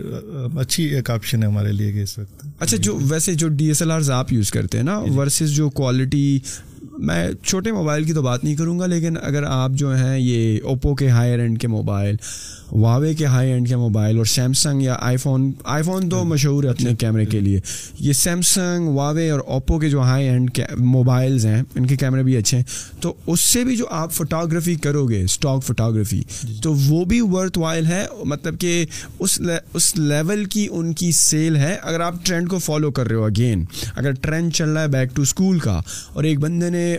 [0.57, 3.90] اچھی ایک آپشن ہے ہمارے لیے اس وقت۔ اچھا جو ویسے جو ڈی ایس ایل
[3.90, 6.38] آرز آپ یوز کرتے ہیں نا ورسز جو کوالٹی
[6.92, 10.61] میں چھوٹے موبائل کی تو بات نہیں کروں گا، لیکن اگر آپ جو ہیں یہ
[10.64, 12.16] اوپو کے ہائر اینڈ کے موبائل
[12.72, 16.64] واوے کے ہائی اینڈ کے موبائل اور سیمسنگ یا آئی فون آئی فون تو مشہور
[16.64, 17.61] ہے اپنے کیمرے کے لیے۔
[18.00, 22.37] یہ سیمسنگ واوے اور اوپو کے جو ہائی اینڈ موبائلز ہیں ان کے کیمرے بھی
[22.37, 22.64] اچھے ہیں۔
[23.00, 26.22] تو اس سے بھی جو آپ فوٹوگرافی کرو گے اسٹاک فوٹوگرافی
[26.62, 28.85] تو وہ بھی ورتھ وائل ہے۔ مطلب کہ
[29.18, 29.40] اس
[29.74, 33.24] اس لیول کی ان کی سیل ہے۔ اگر آپ ٹرینڈ کو فالو کر رہے ہو
[33.24, 33.64] اگین
[33.96, 35.81] اگر ٹرینڈ چل رہا ہے بیک ٹو اسکول کا
[36.12, 36.96] اور ایک بندے نے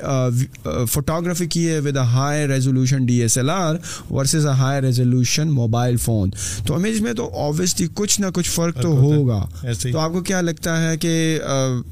[0.92, 3.76] فوٹوگرافی کی ہے with a high resolution D S L R
[4.12, 6.30] versus a high resolution mobile phone
[6.66, 9.46] تو امیج میں تو آبویسلی کچھ نہ کچھ فرق تو ہوگا۔
[9.92, 11.14] تو آپ کو کیا لگتا ہے کہ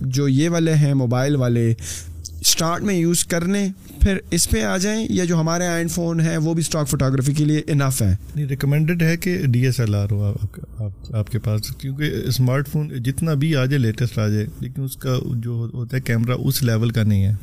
[0.01, 1.73] جو یہ والے ہیں موبائل والے
[2.41, 3.67] اسٹارٹ میں یوز کرنے
[4.01, 7.33] پھر اس پہ آ جائیں یا جو ہمارے آئن فون ہیں وہ بھی اسٹاک فوٹوگرافی
[7.33, 10.33] کے لیے انف ہے نہیں ریکمینڈیڈ ہے کہ ڈی ایس ایل آر ہو
[11.13, 14.95] آپ کے پاس کیونکہ اسمارٹ فون جتنا بھی آ جائے لیٹسٹ آ جائے لیکن اس
[14.97, 17.33] کا جو ہوتا ہے کیمرہ اس لیول کا نہیں ہے۔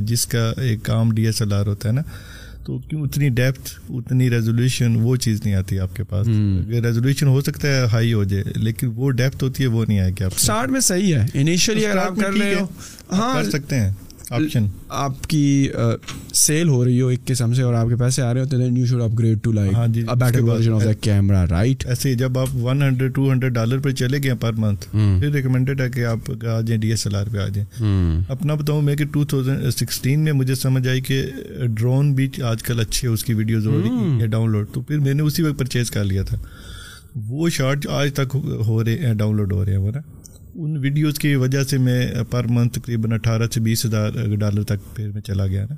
[0.00, 2.02] جس کا ایک کام ڈی ایس ایل آر ہوتا ہے نا
[2.68, 6.28] تو کیوں اتنی ڈیپتھ اتنی ریزولیوشن وہ چیز نہیں آتی آپ کے پاس؟
[6.68, 10.10] ریزولیوشن ہو سکتا ہے ہائی ہو جائے لیکن وہ ڈیپتھ ہوتی ہے وہ نہیں آئے
[10.10, 12.66] گی آپ اسٹارٹ میں صحیح ہے۔ انیشلی اگر آپ کر رہے ہو۔
[13.12, 13.90] ہاں کر سکتے ہیں۔
[14.30, 15.68] آپشن آپ کی
[16.34, 18.68] سیل ہو رہی ہو ایک قسم سے اور آپ کے پیسے آ رہے ہوتے ہیں
[18.76, 19.76] you should upgrade to like
[20.18, 23.90] better version of the camera right ایسے جب آپ one hundred two hundred dollar پہ
[23.90, 27.26] چلے گئے پر منتھ پھر ریکمینڈیڈ ہے کہ آپ آ جائیں ڈی ایس ایل آر
[27.32, 31.22] پہ آ جائیں۔ اپنا بتاؤں میں کہ ٹو تھاؤزینڈ سکسٹین میں مجھے سمجھ آئی کہ
[31.66, 34.98] ڈرون بھی آج کل اچھے اس کی ویڈیوز ہو رہی ہے ڈاؤن لوڈ تو پھر
[34.98, 36.36] میں نے اسی وقت پرچیز کر لیا تھا۔
[37.28, 38.36] وہ شارٹ آج تک
[38.66, 40.00] ہو رہے ہیں ڈاؤن لوڈ ہو رہے ہیں وہ نا۔
[40.58, 44.96] ان ویڈیوز کی وجہ سے میں پر منتھ تقریباً اٹھارہ سے بیس ہزار ڈالر تک
[44.96, 45.74] پھر میں چلا گیا نا۔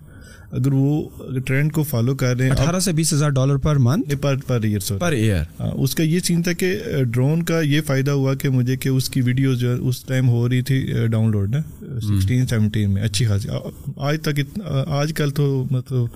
[0.50, 1.08] اگر وہ
[1.46, 4.14] ٹرینڈ کو فالو کر رہے ہیں اٹھارہ سے بیس ہزار dollar per month?
[4.20, 8.10] Per per year per year اس کا یہ سین تھا کہ ڈرون کا یہ فائدہ
[8.10, 11.30] ہوا کہ مجھے کہ اس کی ویڈیوز جو ہے اس ٹائم ہو رہی تھی ڈاؤن
[11.30, 11.60] لوڈ نا۔
[12.00, 13.48] سکسٹین سیونٹین میں اچھی خاصی۔
[13.96, 16.06] آج تک آج کل تو مطلب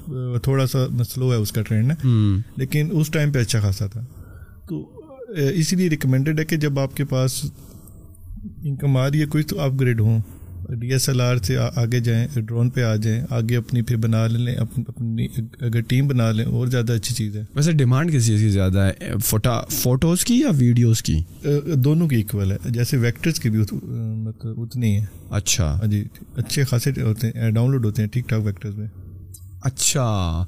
[0.42, 1.94] تھوڑا سا سلو ہے اس کا ٹرینڈ نا۔
[2.56, 4.00] لیکن اس ٹائم پہ اچھا خاصا تھا۔
[4.68, 5.02] تو
[5.38, 7.44] اسی لیے ریکمینڈیڈ ہے کہ جب آپ کے پاس
[8.62, 10.20] انکم آ رہی ہے کوئی تو اپ گریڈ ہوں۔
[10.68, 14.26] ڈی ایس ایل آر سے آگے جائیں ڈرون پہ آ جائیں آگے اپنی پھر بنا
[14.26, 15.26] لیں اپنی
[15.60, 18.78] اگر ٹیم بنا لیں اور زیادہ اچھی چیز ہے۔ ویسے ڈیمانڈ کس چیز کی زیادہ
[18.78, 19.12] ہے؟
[19.70, 21.22] فوٹوز کی یا ویڈیوز کی؟
[21.74, 26.04] دونوں کی ایکول ہے۔ جیسے ویکٹرز کی بھی مطلب اتنی ہے اچھا۔ ہاں جی
[26.36, 28.88] اچھے خاصے ہوتے ہیں ڈاؤن لوڈ ہوتے ہیں ٹھیک ٹھاک ویکٹرز میں۔
[29.62, 30.44] اچھا۔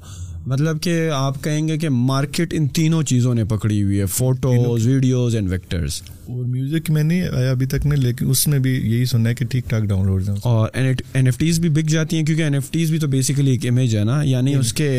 [0.47, 4.87] مطلب کہ آپ کہیں گے کہ مارکیٹ ان تینوں چیزوں نے پکڑی ہوئی ہے فوٹوز
[4.87, 8.71] ویڈیوز اینڈ ویکٹرس اور میوزک میں نہیں آیا ابھی تک میں لیکن اس میں بھی
[8.71, 12.17] یہی سننا ہے کہ ٹھیک ٹھاک ڈاؤن لوڈ اور این ایف ٹیز بھی بک جاتی
[12.17, 14.89] ہیں کیونکہ این ایف ٹیز بھی تو بیسیکلی ایک امیج ہے نا یعنی اس کے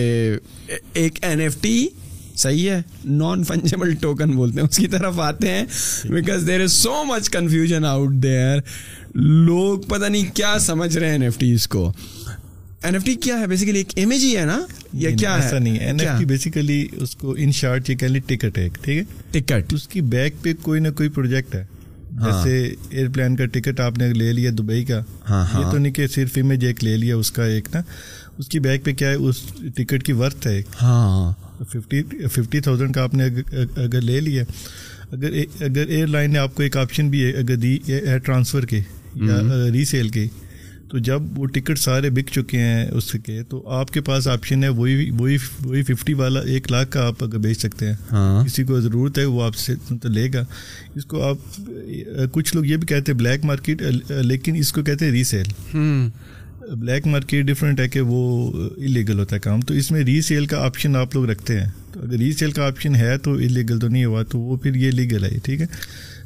[0.94, 1.88] ایک این ایف ٹی
[2.37, 5.64] صحیح ہے نان فنجیبل ٹوکن بولتے ہیں اس کی طرف آتے ہیں
[6.11, 8.58] because there is so much confusion out there
[9.14, 11.92] لوگ پتہ نہیں کیا سمجھ رہے ہیں این ایف ٹیز کو۔
[12.83, 14.59] این ایف ٹی کیا ہے؟ بیسیکلی ایک امیج ہی ہے نا؟
[14.95, 18.07] یا کیا ہے؟ ایسا نہیں این ایف ٹی بیسیکلی اس کو ان شارٹ یہ کہہ
[18.07, 21.64] لی ٹکٹ ہے ٹھیک ہے؟ ٹکٹ اس کی بیک پہ کوئی نہ کوئی پروجیکٹ ہے۔
[22.21, 25.73] ہاں۔ جیسے ایئر پلین کا ٹکٹ آپ نے لے لیا دبئی کا ہاں، یہ ہاں۔
[25.73, 27.81] تو نہیں کہ صرف امیج ایک لے لیا اس کا ایک نا۔
[28.38, 29.43] اس کی بیک پہ کیا ہے؟ اس
[29.77, 31.33] ٹکٹ کی ورتھ ہے ہاں۔
[31.64, 33.25] ففٹی ففٹی تھاؤزینڈ کا آپ نے
[33.77, 34.45] اگر لے لیا
[35.12, 37.79] اگر اگر ایئر لائن نے آپ کو ایک آپشن بھی ہے اگر دی
[38.25, 38.81] ٹرانسفر کے
[39.14, 39.41] یا
[39.73, 40.27] ری سیل کے
[40.88, 44.64] تو جب وہ ٹکٹ سارے بک چکے ہیں اس کے تو آپ کے پاس آپشن
[44.64, 48.44] ہے وہی وہی وہی ففٹی والا ایک لاکھ کا آپ اگر بیچ سکتے ہیں۔ ہاں۔
[48.44, 50.44] کسی کو ضرورت ہے وہ آپ سے تو لے گا۔
[50.94, 51.61] اس کو آپ
[52.33, 55.77] کچھ لوگ یہ بھی کہتے ہیں بلیک مارکیٹ لیکن اس کو کہتے ہیں ریسیل۔
[56.74, 60.46] بلیک مارکیٹ ڈفرینٹ ہے کہ وہ انلیگل ہوتا ہے کام۔ تو اس میں ری سیل
[60.46, 63.79] کا آپشن آپ لوگ رکھتے ہیں۔ تو اگر ری سیل کا آپشن ہے تو انلیگل
[63.79, 65.66] تو نہیں ہوا تو وہ پھر یہ لیگل ہے ٹھیک ہے؟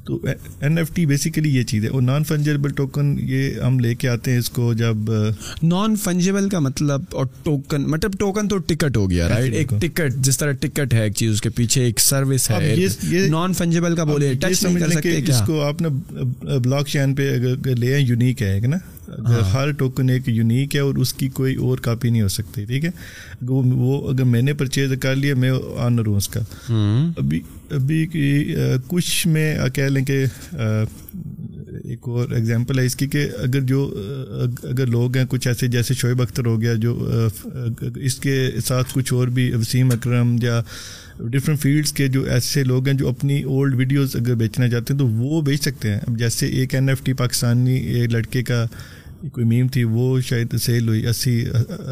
[0.04, 0.20] تو
[0.60, 4.08] این ایف ٹی بیسیکلی یہ چیز ہے۔ اور نان فنجیبل ٹوکن یہ ہم لے کے
[4.08, 4.96] آتے ہیں اس کو جب
[5.62, 10.14] نان فنجیبل کا مطلب اور ٹوکن مطلب ٹوکن تو ٹکٹ ہو گیا رائٹ ایک ٹکٹ
[10.16, 12.76] جس طرح ٹکٹ ہے ایک چیز اس کے پیچھے ایک سروس ہے۔
[13.28, 15.88] نان فنجیبل کا بولے ٹچ نہیں کر سکتے اس کو آپ نے
[16.58, 18.76] بلاک چین پہ اگر لے ہیں یونیک ہے نا؟
[19.52, 22.84] ہر ٹوکن ایک یونیک ہے اور اس کی کوئی اور کاپی نہیں ہو سکتی ٹھیک
[22.84, 22.90] ہے؟
[23.48, 26.40] وہ اگر میں نے پرچیز کر لیا میں آنر ہوں اس کا۔
[27.16, 28.06] ابھی ابھی
[28.88, 30.24] کچھ میں کہہ لیں کہ
[31.84, 33.94] ایک اور ایگزامپل ہے اس کی کہ اگر جو
[34.62, 37.08] اگر لوگ ہیں کچھ ایسے جیسے شعیب اختر ہو گیا جو
[37.96, 40.62] اس کے ساتھ کچھ اور بھی وسیم اکرم یا
[41.30, 44.98] ڈفرینٹ فیلڈس کے جو ایسے لوگ ہیں جو اپنی اولڈ ویڈیوز اگر بیچنا چاہتے ہیں
[44.98, 48.66] تو وہ بیچ سکتے ہیں۔ اب جیسے ایک این ایف ٹی پاکستانی ایک لڑکے کا
[49.32, 51.44] کوئی میم تھی وہ شاید سیل ہوئی۔ اسی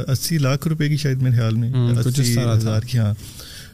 [0.09, 1.73] اسی لاکھ روپے کی شاید میرے خیال میں۔
[2.07, 3.15] اسی ہزار کی ہاں۔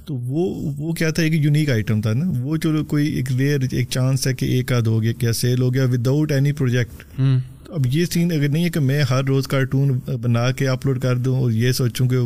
[0.04, 3.60] تو وہ وہ کیا تھا ایک یونیک آئٹم تھا نا۔ وہ چلو کوئی ایک ریئر
[3.70, 7.20] ایک چانس ہے کہ ایک آدھ ہو گیا کیا سیل ہو گیا۔ وداؤٹ اینی پروجیکٹ
[7.68, 11.16] اب یہ سین اگر نہیں ہے کہ میں ہر روز کارٹون بنا کے اپلوڈ کر
[11.16, 12.16] دوں اور یہ سوچوں کہ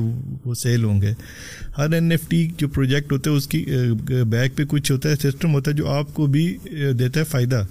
[0.45, 1.13] وہ سیل ہوں گے
[1.79, 3.65] ہر این ایف ٹی جو پروجیکٹ ہوتے ہیں اس کی
[4.31, 6.47] بیک پہ کچھ ہوتا ہے سسٹم ہوتا ہے جو آپ کو بھی
[6.99, 7.63] دیتا ہے فائدہ۔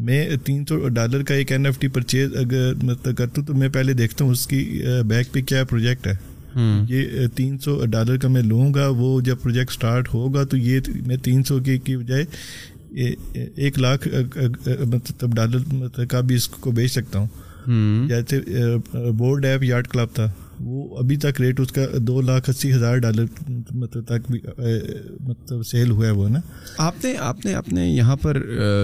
[0.00, 3.54] میں تین سو ڈالر کا ایک این ایف ٹی پرچیز اگر مطلب کرتا ہوں تو
[3.54, 6.16] میں پہلے دیکھتا ہوں اس کی بیک پہ کیا پروجیکٹ ہے۔
[6.88, 10.80] یہ تین سو ڈالر کا میں لوں گا وہ جب پروجیکٹ اسٹارٹ ہوگا تو یہ
[11.06, 12.24] میں تین سو کے کی بجائے
[12.94, 14.08] ایک لاکھ
[14.86, 18.40] مطلب ڈالر مطلب کا بھی اس کو بیچ سکتا ہوں۔ جیسے
[19.10, 20.30] بورڈ ایپ یارڈ کلب تھا
[20.60, 23.24] وہ ابھی تک ریٹ اس کا دو لاکھ اسی ہزار ڈالر
[23.70, 24.38] مطلب تک بھی
[25.20, 26.38] مطلب سیل ہوا ہے وہ نا؟
[26.78, 28.40] آپ نے آپ نے اپنے یہاں پر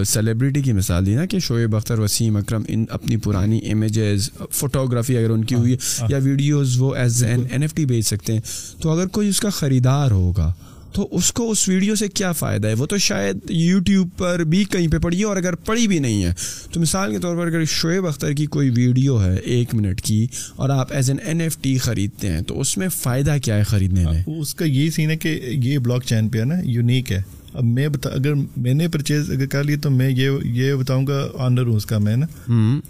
[0.07, 5.17] سیلیبریٹی کی مثال دی نا کہ شعیب اختر وسیم اکرم ان اپنی پرانی امیجز فوٹوگرافی
[5.17, 8.33] اگر ان کی ہوئی ہے یا ویڈیوز وہ as an N F T بیچ سکتے
[8.33, 8.41] ہیں۔
[8.83, 10.53] تو اگر کوئی اس کا خریدار ہوگا
[10.93, 14.65] تو اس کو اس ویڈیو سے کیا فائدہ ہے؟ وہ تو شاید یوٹیوب پر بھی
[14.65, 16.33] کہیں پہ پڑھی اور اگر پڑھی بھی نہیں ہے،
[16.73, 20.27] تو مثال کے طور پر اگر شعیب اختر کی کوئی ویڈیو ہے ایک منٹ کی
[20.57, 23.63] اور آپ as an N F T خریدتے ہیں، تو اس میں فائدہ کیا ہے
[23.63, 27.13] خریدنے میں؟ اس کا یہ سین ہے کہ یہ بلاک چین پہ ہے نا، یونیک
[27.13, 27.23] ہے۔
[27.55, 31.07] اب میں بتا اگر میں نے پرچیز اگر کر لی تو میں یہ یہ بتاؤں
[31.07, 32.27] گا آنر ہوں اس کا میں نا؟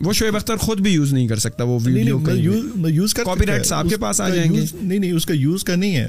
[0.01, 2.21] وہ شعیب اختر خود بھی یوز نہیں کر سکتا وہ ویڈیو
[2.89, 5.65] یوز کر کاپی رائٹس آپ کے پاس آ جائیں گے۔ نہیں نہیں اس کا یوز
[5.65, 6.09] کا نہیں ہے۔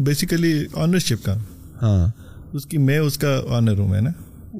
[0.00, 1.36] بیسیکلی آنرشپ کا۔
[1.82, 2.08] ہاں۔
[2.52, 4.10] اس کی میں اس کا آنر ہوں میں نا؟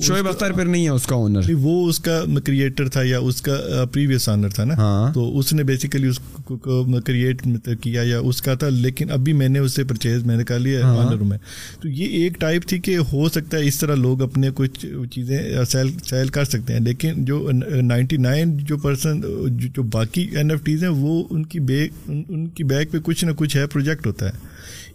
[0.02, 3.42] شعیب اختر پھر نہیں ہے اس کا اونر وہ اس کا کریٹر تھا یا اس
[3.42, 6.56] کا پریویس آنر تھا نا؟ ہاں۔ تو اس نے بیسیکلی اس کو
[7.04, 7.42] کریٹ
[7.80, 10.86] کیا یا اس کا تھا لیکن ابھی میں نے اسے پرچیز میں نے کر لیا
[10.86, 11.38] آنر میں۔
[11.80, 15.64] تو یہ ایک ٹائپ تھی کہ ہو سکتا ہے اس طرح لوگ اپنے کچھ چیزیں
[15.64, 17.50] سیل سیل کر سکتے ہیں۔ لیکن جو
[17.82, 19.20] نائنٹی نائن جو پرسن
[19.56, 21.88] جو باقی این ایف ٹیز ہیں وہ ان کی بیگ
[22.28, 24.32] ان کی بیگ پہ کچھ نہ کچھ ہے پروجیکٹ ہوتا ہے۔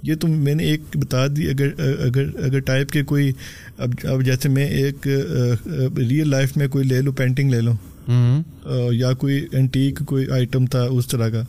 [0.01, 3.31] یہ تو میں نے ایک بتا دی اگر اگر اگر ٹائپ کے کوئی
[3.77, 5.07] اب اب جیسے میں ایک
[5.97, 7.75] ریئل لائف میں کوئی لے لوں پینٹنگ لے لوں۔
[8.91, 11.41] یا کوئی اینٹیک کوئی آئٹم تھا اس طرح کا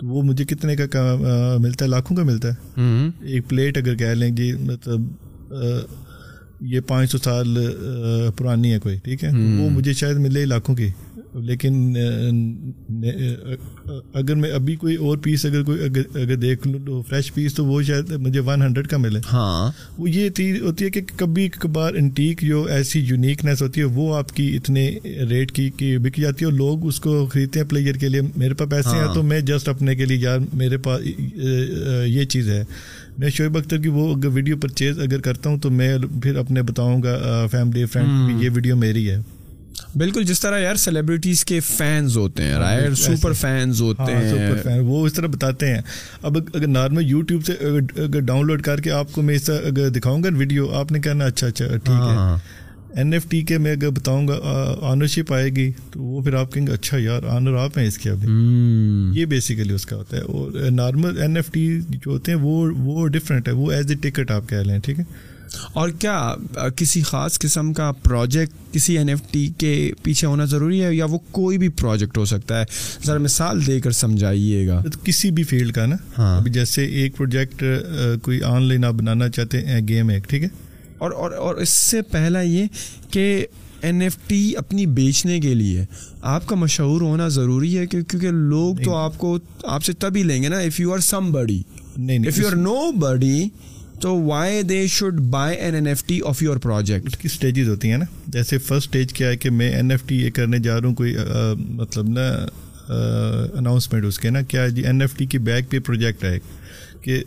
[0.00, 1.16] تو وہ مجھے کتنے کا
[1.60, 2.80] ملتا ہے؟ لاکھوں کا ملتا ہے۔
[3.22, 5.00] ایک پلیٹ اگر کہہ لیں جی مطلب
[6.60, 7.58] یہ پانچ سو سال
[8.36, 9.28] پرانی ہے کوئی ٹھیک ہے؟
[9.60, 10.88] وہ مجھے شاید ملے لاکھوں کی۔
[11.40, 11.96] لیکن
[14.14, 17.64] اگر میں ابھی کوئی اور پیس اگر کوئی اگر دیکھ لوں تو فریش پیس تو
[17.64, 21.48] وہ شاید مجھے ون ہنڈریڈ کا ملے۔ ہاں۔ وہ یہ چیز ہوتی ہے کہ کبھی
[21.48, 24.90] کبھار انٹیک جو ایسی یونیکنیس ہوتی ہے وہ آپ کی اتنے
[25.30, 28.20] ریٹ کی کہ بک جاتی ہے اور لوگ اس کو خریدتے ہیں پلیئر کے لیے۔
[28.36, 31.00] میرے پاس پیسے ہیں تو میں جسٹ اپنے کے لیے یار میرے پاس
[32.06, 32.64] یہ چیز ہے۔
[33.18, 36.62] میں شعیب اختر کی وہ اگر ویڈیو پرچیز اگر کرتا ہوں تو میں پھر اپنے
[36.62, 39.18] بتاؤں گا فیملی فرینڈ یہ ویڈیو میری ہے۔
[39.96, 44.62] بالکل جس طرح یار سیلیبریٹیز کے فینز ہوتے ہیں رائٹ سپر فینز ہوتے ہیں۔ سپر
[44.62, 45.82] فین وہ اس طرح بتاتے ہیں۔
[46.22, 47.52] اب اگر نارمل یوٹیوب سے
[48.02, 50.92] اگر ڈاؤن لوڈ کر کے آپ کو میں اس طرح اگر دکھاؤں گا ویڈیو آپ
[50.92, 52.14] نے کہنا اچھا اچھا ٹھیک ہے۔
[53.00, 54.34] این ایف ٹی کے میں اگر بتاؤں گا
[54.82, 57.98] آنرشپ آئے گی تو وہ پھر آپ کہیں گے اچھا یار آنر آپ ہیں اس
[57.98, 58.28] کے ابھی۔
[59.20, 62.70] یہ بیسیکلی اس کا ہوتا ہے۔ اور نارمل این ایف ٹی جو ہوتے ہیں وہ
[62.78, 65.04] وہ ڈفرینٹ ہے۔ وہ ایز اے ٹکٹ آپ کہہ لیں ٹھیک ہے؟
[65.72, 66.34] اور کیا
[66.76, 71.04] کسی خاص قسم کا پروجیکٹ کسی این ایف ٹی کے پیچھے ہونا ضروری ہے یا
[71.04, 72.64] وہ کوئی بھی پروجیکٹ ہو سکتا ہے؟
[73.06, 77.16] ذرا مثال دے کر سمجھائیے گا۔ کسی بھی فیلڈ کا نا؟ ہاں۔ ابھی جیسے ایک
[77.16, 77.64] پروجیکٹ
[78.22, 80.48] کوئی آن لائن آپ بنانا چاہتے ہیں گیم ایک ٹھیک ہے؟
[80.98, 82.66] اور اور اور اس سے پہلا یہ
[83.10, 83.46] کہ
[83.82, 85.84] این ایف ٹی اپنی بیچنے کے لیے
[86.22, 90.42] آپ کا مشہور ہونا ضروری ہے کیونکہ لوگ تو آپ کو آپ سے تبھی لیں
[90.42, 91.62] گے نا اف یو آر سم بڑی
[92.08, 93.48] اف یو آر نو بڑی
[94.00, 97.68] تو why they should buy an N F T of your project اس کی اسٹیجز
[97.68, 100.58] ہوتی ہیں نا۔ جیسے فرسٹ اسٹیج کیا ہے کہ میں این ایف ٹی یہ کرنے
[100.58, 101.16] جا رہا ہوں کوئی
[101.58, 102.28] مطلب نا
[103.58, 106.38] اناؤنسمنٹ اس کے نا۔ کیا جی این ایف ٹی کی بیک پہ پروجیکٹ ہے؟
[107.02, 107.22] کہ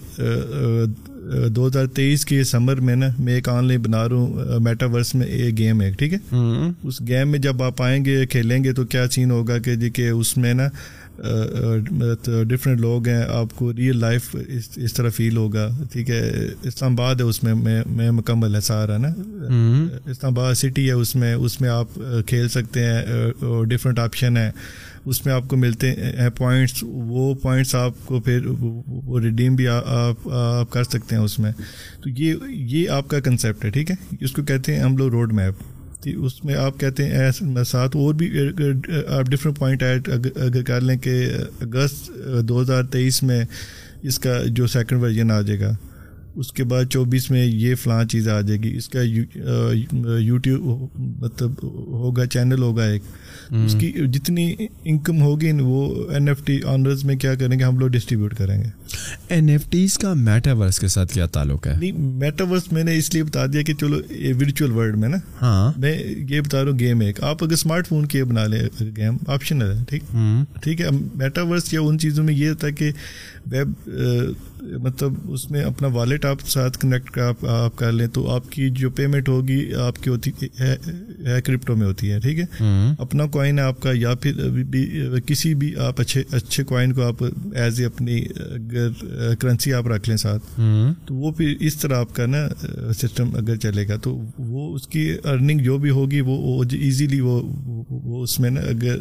[1.50, 5.16] دو ہزار تیئیس کے سمر میں نا میں ایک آن لائن بنا رہا ہوں میٹاورس
[5.16, 6.36] میں ایک گیم ہے ٹھیک ہے؟
[6.84, 9.90] اس گیم میں جب آپ آئیں گے کھیلیں گے تو کیا سین ہوگا کہ جی
[9.90, 10.68] کہ اس میں نا
[12.48, 14.36] ڈفرینٹ لوگ ہیں۔ آپ کو ریئل لائف
[14.76, 17.54] اس طرح فیل ہوگا۔ ٹھیک ہے اسلام آباد ہے اس میں
[17.86, 19.08] میں مکمل ہے سارا نا؟
[20.06, 23.02] اسلام آباد سٹی ہے اس میں اس میں آپ کھیل سکتے ہیں
[23.66, 24.52] ڈفرینٹ آپشن ہے
[25.06, 28.46] اس میں آپ کو ملتے ہیں پوائنٹس وہ پوائنٹس آپ کو پھر
[28.88, 31.52] وہ ریڈیم بھی آپ آپ کر سکتے ہیں اس میں۔
[32.04, 35.10] تو یہ یہ آپ کا کنسیپٹ ہے ٹھیک ہے؟ اس کو کہتے ہیں ہم لوگ
[35.10, 35.54] روڈ میپ
[36.06, 38.30] اس میں آپ کہتے ہیں ایسے ساتھ، اور بھی
[39.08, 41.14] آپ ڈفرینٹ پوائنٹ ایڈ اگر کر لیں کہ
[41.62, 42.12] اگست
[42.50, 43.44] دو ہزار تیئیس میں
[44.04, 45.72] اس کا جو سیکنڈ ورژن آ جائے گا۔
[46.36, 49.00] اس کے بعد چوبیس میں یہ فلاں چیز آ جائے گی۔ اس کا
[50.20, 51.52] یوٹیوب مطلب
[51.88, 53.02] ہوگا چینل ہوگا ایک۔
[53.66, 57.80] اس کی جتنی انکم ہوگی وہ این ایف ٹی آنرز میں کیا کریں گے؟ ہم
[57.80, 58.70] لوگ ڈسٹریبیوٹ کریں گے۔
[59.30, 63.14] این ایف ٹیز کا میٹاورس کے ساتھ کیا تعلق ہے؟ نہیں میٹاورس میں نے اس
[63.14, 63.98] لیے بتا دیا کہ چلو
[64.40, 67.88] ورچوئل ورلڈ میں نا۔ ہاں۔ میں یہ بتا رہا ہوں گیم ایک۔ آپ اگر اسمارٹ
[67.88, 70.16] فون کے بنا لیں گیم آپشنل ہے ٹھیک؟
[70.62, 72.92] ٹھیک ہے میٹاورس یا ان چیزوں میں یہ ہوتا ہے کہ
[73.52, 73.90] ویب
[74.62, 78.70] مطلب اس میں اپنا والیٹ آپ ساتھ کنیکٹ آپ آپ کر لیں تو آپ کی
[78.70, 80.76] جو پیمنٹ ہوگی آپ کی ہوتی ہے
[81.42, 82.46] کرپٹو میں ہوتی ہے ٹھیک ہے؟
[83.00, 84.34] اپنا کوائن ہے آپ کا یا پھر
[85.26, 87.24] کسی بھی آپ اچھے اچھے کوائن کو آپ
[87.56, 88.90] ایز اے اپنی اگر
[89.40, 90.60] کرنسی آپ رکھ لیں ساتھ
[91.06, 92.48] تو وہ پھر اس طرح آپ کا نا
[92.94, 97.42] سسٹم اگر چلے گا تو وہ اس کی ارننگ جو بھی ہوگی وہ ایزیلی وہ
[97.90, 98.98] وہ اس میں نا اگر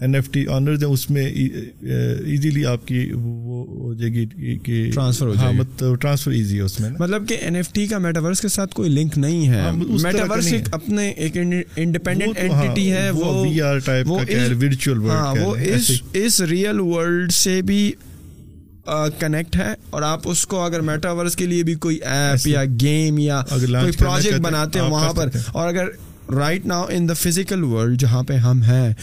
[0.00, 4.26] این ایف ٹی آنرز ہیں اس میں ایزیلی آپ کی وہ ہو جائے گی
[4.58, 7.86] کہ ٹرانسفر ہو جائے مطلب ٹرانسفر ایزی ہے اس میں مطلب کہ این ایف ٹی
[7.86, 9.62] کا میٹاورس کے ساتھ کوئی لنک نہیں ہے۔
[10.02, 11.36] میٹاورس ایک اپنے ایک
[11.76, 14.14] انڈیپینڈنٹ اینٹی ہے وہ وی آر ٹائپ کا
[14.60, 17.92] ورچوئل ورلڈ وہ اس اس ریئل ورلڈ سے بھی
[19.18, 23.18] کنیکٹ ہے اور آپ اس کو اگر میٹاورس کے لیے بھی کوئی ایپ یا گیم
[23.18, 25.88] یا کوئی پروجیکٹ بناتے ہیں وہاں پر اور اگر
[26.32, 28.94] right now in the physical world جہاں پہ ہم ہیں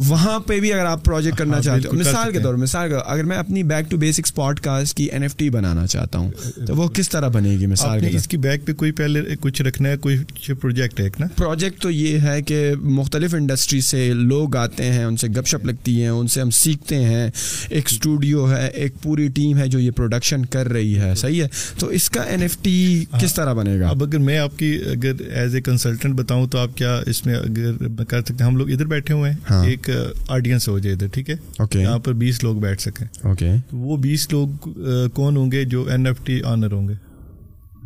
[0.00, 2.94] وہاں پہ بھی اگر آپ پروجیکٹ کرنا ہاں، چاہتے ہو مثال کے طور مثال کے
[3.06, 6.30] اگر میں اپنی back to basics podcast کی این ایف ٹی بنانا چاہتا ہوں
[6.66, 9.62] تو وہ کس طرح بنے گی مثال کے اس کی بیک پہ کوئی پہلے کچھ
[9.62, 10.18] رکھنا ہے کوئی
[10.60, 15.16] پروجیکٹ ہے نا؟ پروجیکٹ تو یہ ہے کہ مختلف انڈسٹری سے لوگ آتے ہیں ان
[15.16, 17.30] سے گپ شپ لگتی ہیں ان سے ہم سیکھتے ہیں۔
[17.68, 21.48] ایک اسٹوڈیو ہے ایک پوری ٹیم ہے جو یہ پروڈکشن کر رہی ہے صحیح ہے؟
[21.78, 24.78] تو اس کا این ایف ٹی کس طرح بنے گا؟ اب اگر میں آپ کی
[24.92, 28.56] اگر ایز اے کنسلٹنٹ بتاؤں تو آپ کیا اس میں اگر کر سکتے ہیں؟ ہم
[28.56, 29.83] لوگ ادھر بیٹھے ہوئے ہاں۔ ہیں ایک
[30.28, 33.96] آڈینس ہو جائے ادھر ٹھیک ہے؟ اوکے یہاں پر بیس لوگ بیٹھ سکیں۔ اوکے وہ
[33.96, 34.68] بیس لوگ
[35.14, 36.94] کون ہوں گے جو این ایف ٹی آنر ہوں گے؟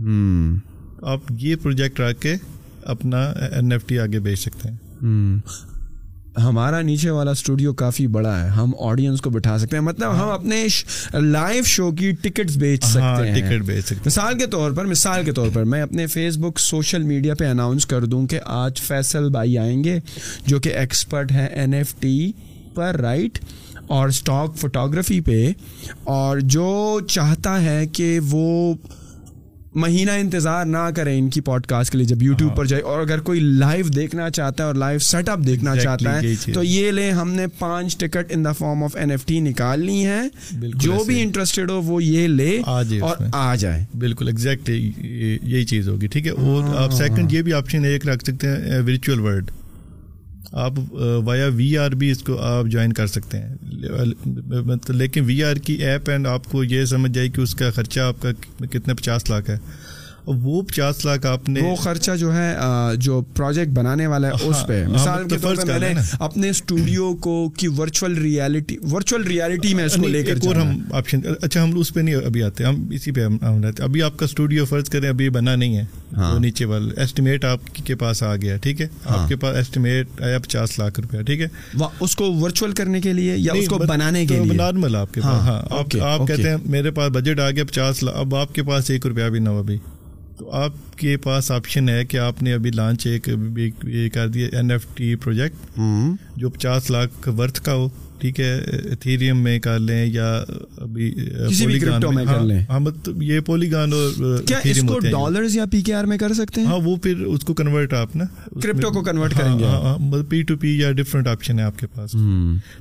[0.01, 0.57] ہوں
[1.03, 2.35] آپ یہ پروجیکٹ رکھ کے
[2.83, 5.39] اپنا این ایف ٹی آگے بیچ سکتے ہیں۔ ہوں
[6.37, 10.29] ہمارا نیچے والا اسٹوڈیو کافی بڑا ہے۔ ہم آڈینس کو بٹھا سکتے ہیں۔ مطلب ہم
[10.29, 10.67] اپنے
[11.15, 14.85] لائیو شو کی ٹکٹس بیچ ہاں سکتے ہیں۔ ٹکٹ بیچ سکتے مثال کے طور پر
[14.85, 18.41] مثال کے طور پر میں اپنے فیس بک سوشل میڈیا پہ اناؤنس کر دوں کہ
[18.45, 19.99] آج فیصل بھائی آئیں گے
[20.47, 22.33] جو کہ ایکسپرٹ ہیں این ایف ٹی
[22.75, 23.39] پر رائٹ
[23.87, 25.53] اور اسٹاک فوٹوگرافی پہ
[26.05, 28.75] اور جو چاہتا ہے کہ وہ
[29.75, 33.01] مہینہ انتظار نہ کریں ان کی پوڈ کاسٹ کے لیے جب یوٹیوب پر جائے اور
[33.01, 36.91] اگر کوئی لائیو دیکھنا چاہتا ہے اور لائیو سیٹ اپ دیکھنا چاہتا ہے۔ تو یہ
[36.91, 40.21] لے ہم نے پانچ ticket in the form of N F T نکالنی ہے
[40.61, 42.61] بالکل جو بھی۔ انٹرسٹیڈ ہو وہ یہ لے
[43.01, 47.53] اور۔ آ جائے بالکل ایگزیکٹ یہی چیز ہوگی ٹھیک ہے اور آپ سیکنڈ یہ بھی
[47.53, 49.51] آپشن ایک رکھ سکتے ہیں ورچوئل ورلڈ
[50.53, 50.73] آپ
[51.25, 53.55] وایا وی آر بھی اس کو آپ جوائن کر سکتے ہیں.
[54.65, 57.71] مطلب لیکن وی آر کی ایپ اینڈ آپ کو یہ سمجھ جائے کہ اس کا
[57.71, 58.33] خرچہ آپ کا
[58.71, 59.59] کتنے پچاس لاکھ ہے.
[60.29, 62.57] وہ پچاس لاکھ آپ نے وہ خرچہ جو ہے
[62.97, 66.01] جو پروجیکٹ بنانے والا ہے اس ہاں، پہ۔ ہاں، مثال کے طور پہ میں نے۔
[66.21, 70.81] اپنے اسٹوڈیو کو کی ورچوئل ریالٹی ورچوئل ریالٹی میں اس کو لے کر اور ہم
[70.93, 74.17] آپشن اچھا ہم اس پہ نہیں ابھی آتے ہم اسی پہ ہم رہتے۔ ابھی آپ
[74.17, 75.85] کا اسٹوڈیو فرض کریں ابھی بنا نہیں ہے۔
[76.17, 79.57] ہاں۔ وہ نیچے والا۔ ایسٹیمیٹ آپ کے پاس آ گیا ٹھیک ہے۔ آپ کے پاس
[79.57, 81.49] ایسٹیمیٹ آیا پچاس لاکھ روپیہ ٹھیک ہے؟
[82.01, 85.21] اس کو ورچوئل کرنے کے لیے یا اس کو بنانے کے لیے؟ نارمل آپ کے
[85.21, 85.63] پاس۔ ہاں،
[86.01, 88.91] ہاں آپ۔ کہتے ہیں میرے پاس بجٹ آ گیا پچاس لاکھ اب آپ کے پاس
[88.91, 89.79] ایک روپیہ بھی نہ ہو ابھی۔
[90.39, 93.29] تو آپ کے پاس آپشن ہے کہ آپ نے ابھی لانچ ایک
[93.85, 95.81] یہ کر دیا این ایف ٹی پروجیکٹ
[96.37, 97.89] جو پچاس لاکھ ورتھ کا ہو۔
[98.21, 100.45] ٹھیک ہے ایتھیریم میں کر لیں یا
[100.77, 101.11] ابھی
[101.49, 104.83] کسی بھی Polygon crypto میں۔ کر ہاں، لیں۔ ہاں مطلب یہ پولیگان اور کیا اس
[104.83, 107.55] کو۔ ڈالرز یا پی کے آر میں کر سکتے ہیں؟ ہاں وہ پھر اس کو
[107.55, 108.25] کنورٹ آپ نا
[108.63, 109.97] کرپٹو کو کنورٹ ہاں، کریں گے۔ ہاں،
[110.29, 112.17] پی ٹو پی یا ڈفرینٹ آپشن ہے آپ کے پاس۔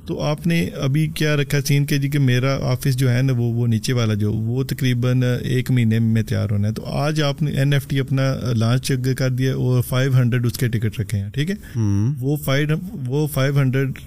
[0.06, 3.32] تو آپ نے ابھی کیا رکھا سین کے جی کہ میرا آفس جو ہے نا
[3.32, 7.22] وہ وہ نیچے والا جو وہ تقریباً ایک مہینے میں تیار ہونا ہے۔ تو آج
[7.22, 8.22] آپ نے این ایف ٹی اپنا
[8.56, 11.54] لانچ کر دیا اور فائیو ہنڈریڈ اس کے ٹکٹ رکھے ہیں ٹھیک ہے؟
[12.20, 12.68] وہ فائیو
[13.06, 13.98] وہ فائیو ہنڈریڈ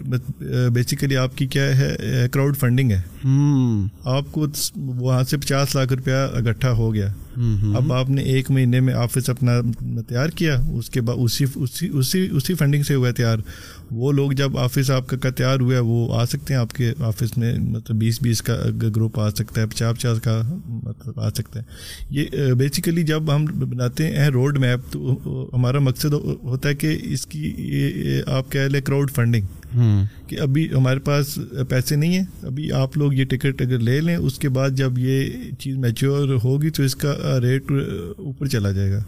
[0.74, 1.96] بیسیکلی آپ کی کیا ہے
[2.32, 3.02] کراؤڈ فنڈنگ ہے۔
[4.04, 7.08] آپ کو وہاں سے پچاس لاکھ روپیہ اکٹھا ہو گیا۔
[7.76, 9.52] اب آپ نے ایک مہینے میں آفس اپنا
[10.08, 11.46] تیار کیا اس کے بعد اسی
[11.94, 13.38] اسی اسی فنڈنگ سے ہوا تیار۔
[13.92, 16.94] وہ لوگ جب آفس آپ کا تیار ہوا ہے وہ آ سکتے ہیں آپ کے
[17.00, 18.58] آفس میں مطلب بیس بیس کا
[18.96, 21.64] گروپ آ سکتا ہے پچاس پچاس کا مطلب آ سکتا ہے۔
[22.10, 27.26] یہ بیسیکلی جب ہم بناتے ہیں روڈ میپ تو ہمارا مقصد ہوتا ہے کہ اس
[27.26, 29.46] کی یہ آپ کہہ لیں کراؤڈ فنڈنگ
[30.28, 34.16] کہ ابھی ہمارے پاس پیسے نہیں ہیں ابھی آپ لوگ یہ ٹکٹ اگر لے لیں
[34.16, 37.72] اس کے بعد جب یہ چیز میچور ہوگی تو اس کا ریٹ
[38.18, 39.04] اوپر چلا جائے گا۔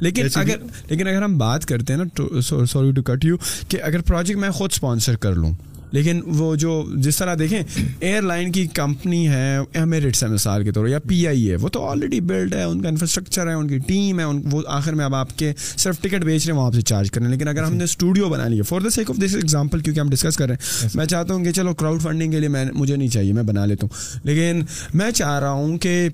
[0.00, 0.56] لیکن اگر
[0.90, 3.36] لیکن اگر ہم بات کرتے ہیں نا سوری ٹو کٹ یو
[3.68, 5.52] کہ اگر پروجیکٹ میں خود اسپانسر کر لوں
[5.90, 7.62] لیکن وہ جو جس طرح دیکھیں
[8.00, 11.68] ایئر لائن کی کمپنی ہے ایمیریٹس ہے مثال کے طور یا پی آئی ہے وہ
[11.68, 14.92] تو آلریڈی بلڈ ہے ان کا انفراسٹرکچر ہے ان کی ٹیم ہے ان وہ آخر
[14.92, 17.26] میں اب آپ کے صرف ٹکٹ بیچ رہے ہیں وہ آپ سے چارج کر رہے
[17.26, 20.00] ہیں۔ لیکن اگر ہم نے اسٹوڈیو بنا لیا for the sake of this example کیونکہ
[20.00, 22.64] ہم ڈسکس کر رہے ہیں میں چاہتا ہوں کہ چلو کراؤڈ فنڈنگ کے لیے میں
[22.74, 26.08] مجھے نہیں چاہیے میں بنا لیتا ہوں۔ لیکن میں چاہ رہا ہوں کہ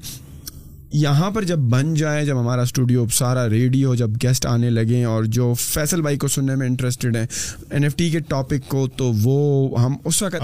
[0.93, 5.05] یہاں پر جب بن جائے جب ہمارا اسٹوڈیو سارا ریڈی ہو جب گیسٹ آنے لگیں
[5.05, 7.27] اور جو فیصل بھائی کو سننے میں انٹرسٹڈ ہیں
[7.71, 10.41] این ایف ٹی کے ٹاپک کو تو وہ ہم اس وقت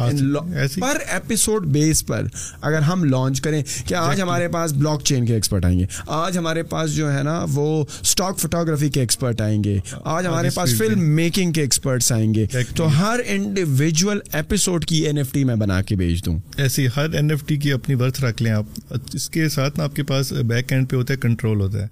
[0.80, 2.26] پر ایپیسوڈ بیس پر
[2.60, 6.38] اگر ہم لانچ کریں کہ آج ہمارے پاس بلاک چین کے ایکسپرٹ آئیں گے آج
[6.38, 10.54] ہمارے پاس جو ہے نا وہ اسٹاک فوٹوگرافی کے ایکسپرٹ آئیں گے آج ہمارے اس
[10.54, 12.46] پاس فلم میکنگ کے ایکسپرٹس آئیں گے.
[12.76, 16.86] تو ہر انڈیویجول ایپیسوڈ کی این ایف ٹی میں بنا کے بھیج دوں۔ ایسے ہی
[16.96, 18.64] ہر این ایف ٹی کی اپنی ورتھ رکھ لیں آپ۔
[19.12, 21.86] اس کے ساتھ نا آپ کے پاس بیک اینڈ پہ ہوتا ہے کنٹرول ہوتا ہے۔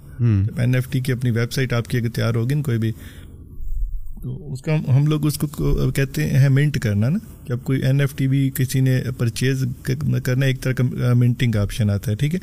[0.45, 2.79] جب این ایف ٹی کی اپنی ویب سائٹ آپ کی اگر تیار ہوگی نا کوئی
[2.79, 2.93] بھی
[4.23, 8.01] تو اس کا ہم لوگ اس کو کہتے ہیں منٹ کرنا نا۔ جب کوئی این
[8.01, 9.65] ایف ٹی بھی کسی نے پرچیز
[10.25, 12.41] کرنا ایک طرح کا منٹنگ کا آپشن آتا ہے ٹھیک ہے۔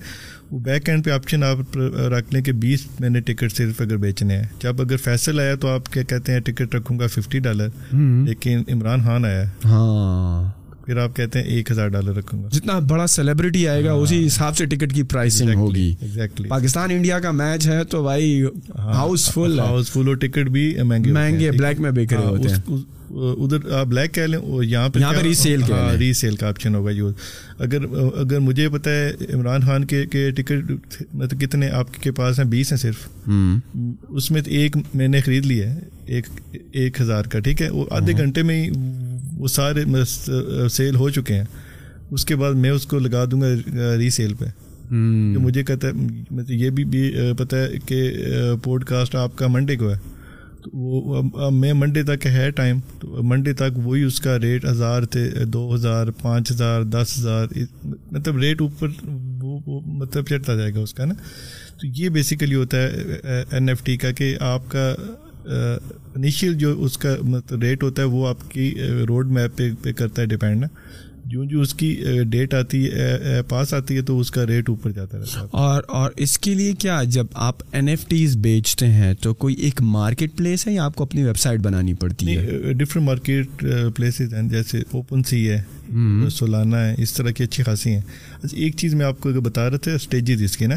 [0.51, 3.97] وہ بیک اینڈ پہ آپشن آپ رکھ لیں کہ بیس میں نے ٹکٹ صرف اگر
[3.97, 7.39] بیچنے ہیں۔ جب اگر فیصل آیا تو آپ کیا کہتے ہیں ٹکٹ رکھوں گا ففٹی
[7.39, 7.67] ڈالر
[8.25, 10.60] لیکن عمران خان آیا۔ ہاں۔
[10.91, 14.25] پھر آپ کہتے ہیں ایک ہزار ڈالر رکھوں گا۔ جتنا بڑا سیلیبریٹی آئے گا اسی
[14.27, 18.43] حساب سے ٹکٹ کی پرائسنگ ہوگی۔ ایگزیکٹلی پاکستان انڈیا کا میچ ہے تو بھائی
[18.77, 22.75] ہاؤس فل ہاؤس فل اور ٹکٹ بھی مہنگے مہنگے بلیک میں رہے ہوتے ہیں۔
[23.15, 25.61] ادھر آپ بلیک کہہ لیں یہاں پہ یہاں پہ ری سیل
[25.99, 27.13] ری سیل کا آپشن ہوگا یوز
[27.59, 27.83] اگر
[28.15, 30.71] اگر مجھے پتا ہے عمران خان کے کے ٹکٹ
[31.13, 33.07] مطلب کتنے آپ کے پاس ہیں؟ بیس ہیں صرف۔
[34.09, 36.25] اس میں ایک میں نے خرید لیا ہے ایک
[36.71, 38.69] ایک ہزار کا ٹھیک ہے؟ وہ آدھے گھنٹے میں ہی
[39.37, 39.83] وہ سارے
[40.69, 41.45] سیل ہو چکے ہیں۔
[42.11, 43.47] اس کے بعد میں اس کو لگا دوں گا
[43.97, 44.45] ری سیل پہ
[44.91, 46.83] مجھے کہتا ہے یہ بھی
[47.37, 48.11] پتہ ہے کہ
[48.63, 49.97] پوڈ کاسٹ آپ کا منڈے کو ہے۔
[50.73, 55.29] وہ میں منڈے تک ہے ٹائم، تو منڈے تک وہی اس کا ریٹ ہزار تھے
[55.45, 57.47] دو ہزار، پانچ ہزار، دس ہزار
[58.11, 58.87] مطلب ریٹ اوپر
[59.41, 61.13] وہ مطلب چڑھتا جائے گا اس کا نا۔
[61.81, 62.87] تو یہ بیسیکلی ہوتا ہے
[63.51, 64.95] این ایف ٹی کا کہ آپ کا
[66.15, 68.73] انیشیل جو اس کا مطلب ریٹ ہوتا ہے وہ آپ کی
[69.07, 70.67] روڈ میپ پہ پہ کرتا ہے ڈپینڈ نا۔
[71.31, 74.91] جو جو اس کی ڈیٹ آتی ہے پاس آتی ہے تو اس کا ریٹ اوپر
[74.91, 78.87] جاتا رہتا ہے۔ اور اور اس کے لیے کیا جب آپ این ایف ٹیز بیچتے
[78.87, 82.37] ہیں تو کوئی ایک مارکیٹ پلیس ہے یا آپ کو اپنی ویب سائٹ بنانی پڑتی
[82.37, 83.65] ہے؟ ڈفرینٹ مارکیٹ
[83.95, 85.61] پلیسز ہیں۔ جیسے اوپن سی ہے
[86.29, 88.01] سولانا ہے اس طرح کی اچھی خاصی ہیں۔
[88.43, 90.75] اچھا ایک چیز میں آپ کو بتا رہا تھا اسٹیجز اس کی نا؟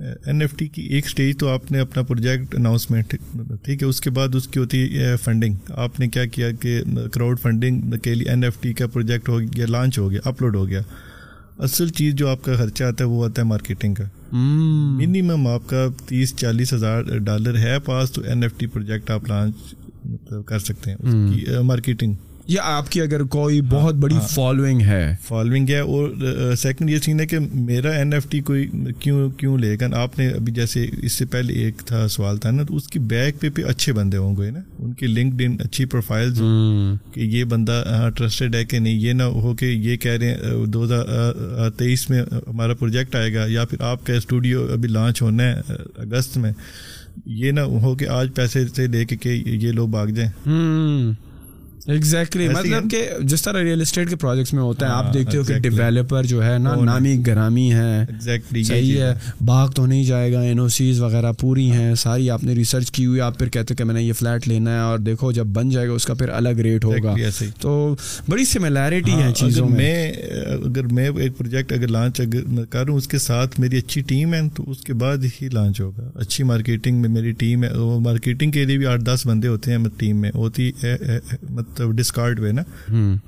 [0.00, 3.14] این ایف ٹی کی ایک اسٹیج تو آپ نے اپنا پروجیکٹ اناؤنسمنٹ
[3.62, 6.80] ٹھیک ہے اس کے بعد اس کی ہوتی ہے فنڈنگ آپ نے کیا کیا کہ
[7.12, 10.56] کراؤڈ فنڈنگ کے لیے این ایف ٹی کا پروجیکٹ ہو گیا لانچ ہو گیا اپلوڈ
[10.56, 10.80] ہو گیا.
[11.58, 14.04] اصل چیز جو آپ کا خرچہ آتا ہے وہ آتا ہے مارکیٹنگ کا.
[14.32, 19.28] منیمم آپ کا تیس چالیس ہزار ڈالر ہے پاس تو این ایف ٹی پروجیکٹ آپ
[19.28, 19.74] لانچ
[20.04, 22.14] مطلب کر سکتے ہیں اس کی مارکیٹنگ
[22.48, 26.08] یا آپ کی اگر کوئی بہت بڑی فالوئنگ ہے؟ فالوئنگ ہے اور
[26.58, 28.68] سیکنڈ یہ سین ہے کہ میرا این ایف ٹی کوئی
[28.98, 32.50] کیوں کیوں لے گا؟ آپ نے ابھی جیسے اس سے پہلے ایک تھا سوال تھا
[32.50, 35.42] نا تو اس کی بیک پہ پہ اچھے بندے ہوں گے نا؟ ان کی لنکڈ
[35.44, 36.42] ان اچھی پروفائلز
[37.12, 40.66] کہ یہ بندہ ٹرسٹڈ ہے کہ نہیں؟ یہ نہ ہو کہ یہ کہہ رہے ہیں
[40.66, 45.22] دو ہزار تیئیس میں ہمارا پروجیکٹ آئے گا یا پھر آپ کا اسٹوڈیو ابھی لانچ
[45.22, 45.60] ہونا ہے
[45.96, 46.52] اگست میں۔
[47.26, 51.12] یہ نہ ہو کہ آج پیسے سے لے کے کہ یہ لوگ بھاگ جائیں۔
[51.86, 55.42] ایگزیکٹلی مطلب کہ جس طرح ریئل اسٹیٹ کے پروجیکٹس میں ہوتا ہے آپ دیکھتے ہو
[55.42, 58.04] کہ ڈیولپر جو ہے نا نامی گرامی ہے
[58.64, 59.14] صحیح ہے
[59.44, 62.90] باغ تو نہیں جائے گا این او سیز وغیرہ پوری ہیں ساری آپ نے ریسرچ
[62.90, 65.46] کی ہوئی آپ پھر کہتے کہ میں نے یہ فلیٹ لینا ہے اور دیکھو جب
[65.46, 67.14] بن جائے گا اس کا پھر الگ ریٹ ہوگا۔
[67.60, 67.96] تو
[68.28, 70.12] بڑی سملیرٹی ہے چیزوں میں۔
[70.64, 74.40] اگر میں ایک پروجیکٹ اگر لانچ اگر کروں اس کے ساتھ میری اچھی ٹیم ہے
[74.54, 77.68] تو اس کے بعد ہی لانچ ہوگا۔ اچھی مارکیٹنگ میں میری ٹیم ہے
[78.00, 80.72] مارکیٹنگ کے لیے بھی آٹھ دس بندے ہوتے ہیں ٹیم میں ہوتی
[81.96, 82.62] ڈسکارڈ پہ نا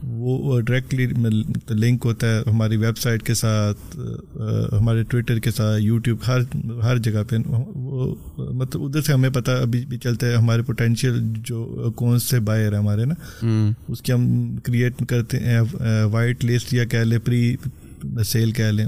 [0.03, 1.07] وہ ڈائریکٹلی
[1.71, 3.97] لنک ہوتا ہے ہماری ویب سائٹ کے ساتھ
[4.73, 6.41] ہمارے ٹویٹر کے ساتھ یوٹیوب ہر
[6.83, 7.37] ہر جگہ پہ۔
[7.75, 12.41] وہ مطلب ادھر سے ہمیں پتہ ابھی بھی چلتا ہے ہمارے پوٹینشیل جو کون سے
[12.41, 13.15] بائر ہیں ہمارے نا
[13.89, 15.61] اس کی ہم کریٹ کرتے ہیں
[16.13, 17.57] وائٹ لسٹ یا کہہ لیں پری
[18.27, 18.87] سیل کہہ لیں۔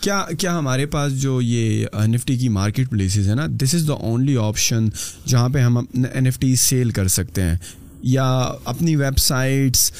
[0.00, 3.74] کیا کیا ہمارے پاس جو یہ این ایف ٹی کی مارکیٹ پلیسز ہے نا دس
[3.74, 4.88] از دا اونلی آپشن
[5.26, 7.56] جہاں پہ ہم این ایف ٹی سیل کر سکتے ہیں۔
[8.02, 9.92] یا اپنی ویب سائٹس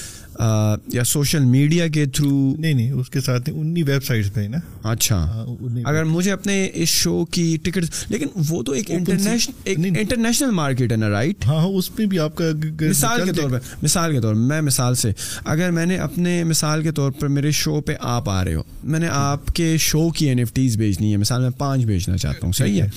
[0.93, 4.59] یا سوشل میڈیا کے تھرو؟ نہیں نہیں اس کے ساتھ انہیں ویب سائٹس پہ نا۔
[4.83, 5.47] اچھا۔
[5.85, 11.09] اگر مجھے اپنے اس شو کی ٹکٹ لیکن وہ تو ایک انٹرنیشنل مارکیٹ ہے نا
[11.09, 12.45] رائٹ ہاں اس پہ بھی آپ کا
[12.81, 15.13] مثال کے طور پہ مثال کے طور میں مثال سے
[15.45, 18.63] اگر میں نے اپنے مثال کے طور پر میرے شو پہ آپ آ رہے ہو
[18.85, 22.17] میں نے آپ کے شو کی این ایف ٹیز بھیجنی ہے مثال میں پانچ بھیجنا
[22.17, 22.89] چاہتا ہوں صحیح ہے؟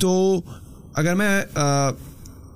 [0.00, 0.40] تو
[0.94, 1.42] اگر میں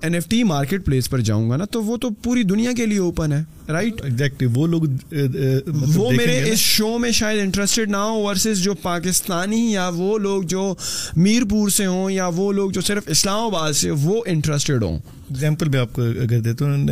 [0.03, 2.85] N F T market place پر جاؤں گا نا تو وہ تو پوری دنیا کے
[2.85, 7.89] لیے اوپن ہے رائٹ ایگزیکٹلی وہ لوگ مطلب وہ میرے اس شو میں شاید انٹرسٹڈ
[7.89, 10.73] نہ ہو ورسز جو پاکستانی یا وہ لوگ جو
[11.17, 14.97] میر پور سے ہوں یا وہ لوگ جو صرف اسلام آباد سے وہ انٹرسٹڈ ہوں۔
[15.29, 16.87] ایگزامپل میں آپ کو اگر دیتا ہوں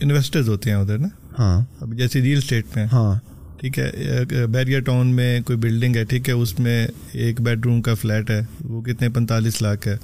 [0.00, 1.08] انویسٹرز ہوتے ہیں ادھر نا۔
[1.38, 3.14] ہاں۔ اب جیسے ریئل اسٹیٹ میں۔ ہاں۔
[3.60, 7.82] ٹھیک ہے بیریا ٹاؤن میں کوئی بلڈنگ ہے ٹھیک ہے اس میں ایک بیڈ روم
[7.82, 9.96] کا فلیٹ ہے وہ کتنے پینتالیس لاکھ ہے۔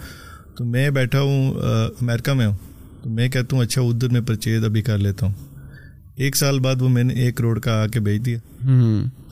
[0.56, 1.54] تو میں بیٹھا ہوں
[2.00, 2.56] امیرکا میں ہوں۔
[3.02, 5.32] تو میں کہتا ہوں اچھا ادھر میں پرچیز ابھی کر لیتا ہوں۔
[6.16, 8.38] ایک سال بعد وہ میں نے ایک کروڑ کا آ کے بھیج دیا۔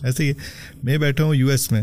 [0.03, 0.33] ایسے ہی
[0.83, 1.83] میں بیٹھا ہوں یو ایس میں۔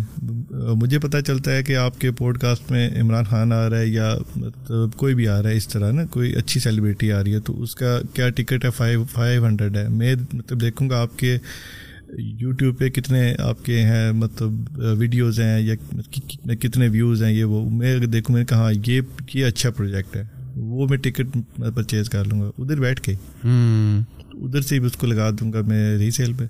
[0.75, 3.87] مجھے پتہ چلتا ہے کہ آپ کے پوڈ کاسٹ میں عمران خان آ رہا ہے
[3.87, 7.33] یا مطلب کوئی بھی آ رہا ہے اس طرح نا کوئی اچھی سیلیبریٹی آ رہی
[7.33, 11.01] ہے۔ تو اس کا کیا ٹکٹ ہے؟ فائیو فائیو ہنڈریڈ ہے۔ میں مطلب دیکھوں گا
[11.01, 11.37] آپ کے
[12.17, 15.75] یوٹیوب پہ کتنے آپ کے ہیں مطلب ویڈیوز ہیں یا
[16.61, 19.01] کتنے ویوز ہیں یہ وہ میں دیکھوں میں نے کہا یہ
[19.33, 20.23] یہ اچھا پروجیکٹ ہے۔
[20.55, 21.37] وہ میں ٹکٹ
[21.75, 23.13] پرچیز کر لوں گا۔ ادھر بیٹھ کے۔
[24.33, 26.43] ادھر سے بھی اس کو لگا دوں گا میں ری سیل پہ۔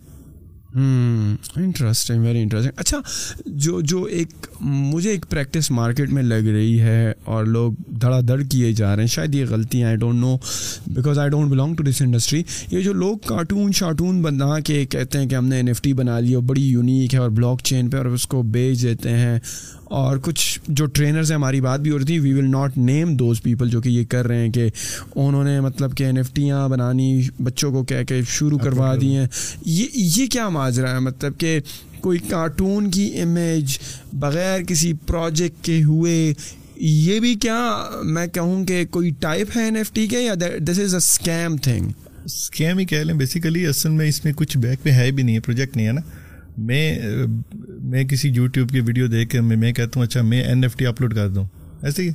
[0.75, 2.99] انٹرسٹنگ ویری انٹرسٹنگ اچھا
[3.45, 8.41] جو جو ایک، مجھے ایک پریکٹس مارکیٹ میں لگ رہی ہے اور لوگ دھڑا دھڑ
[8.41, 10.35] کیے جا رہے ہیں، شاید یہ غلطیاں I don't know
[10.87, 15.19] because I don't belong to this industry یہ جو لوگ کارٹون شارٹون بنا کے کہتے
[15.19, 17.61] ہیں کہ ہم نے این ایف ٹی بنا لی اور بڑی یونیک ہے اور بلاک
[17.63, 19.39] چین پہ اور اس کو بیچ دیتے ہیں
[19.85, 23.15] اور کچھ جو ٹرینرز ہیں ہماری بات بھی ہو رہی تھی we will not name
[23.15, 24.69] those people جو کہ یہ کر رہے ہیں کہ
[25.15, 29.17] انہوں نے مطلب کہ این ایف ٹیاں بنانی بچوں کو کہہ کے شروع کروا دی
[29.17, 29.27] ہیں۔
[29.65, 31.59] یہ یہ کیا ماجرا ہے؟ مطلب کہ
[32.01, 33.77] کوئی کارٹون کی امیج
[34.13, 36.33] بغیر کسی پروجیکٹ کے ہوئے
[36.75, 40.33] یہ بھی کیا میں کہوں کہ کوئی ٹائپ ہے این ایف ٹی کے یا
[40.63, 41.89] this is a scam thing
[42.25, 45.35] scam ہی کہہ لیں بیسیکلی اصل میں اس میں کچھ بیک میں ہے بھی نہیں
[45.35, 46.01] ہے پروجیکٹ نہیں ہے نا۔
[46.57, 46.99] میں
[47.85, 50.85] میں کسی یوٹیوب کی ویڈیو دیکھ کے میں کہتا ہوں اچھا میں این ایف ٹی
[50.85, 51.45] اپلوڈ کر دوں۔
[51.81, 52.09] ایسے ہی۔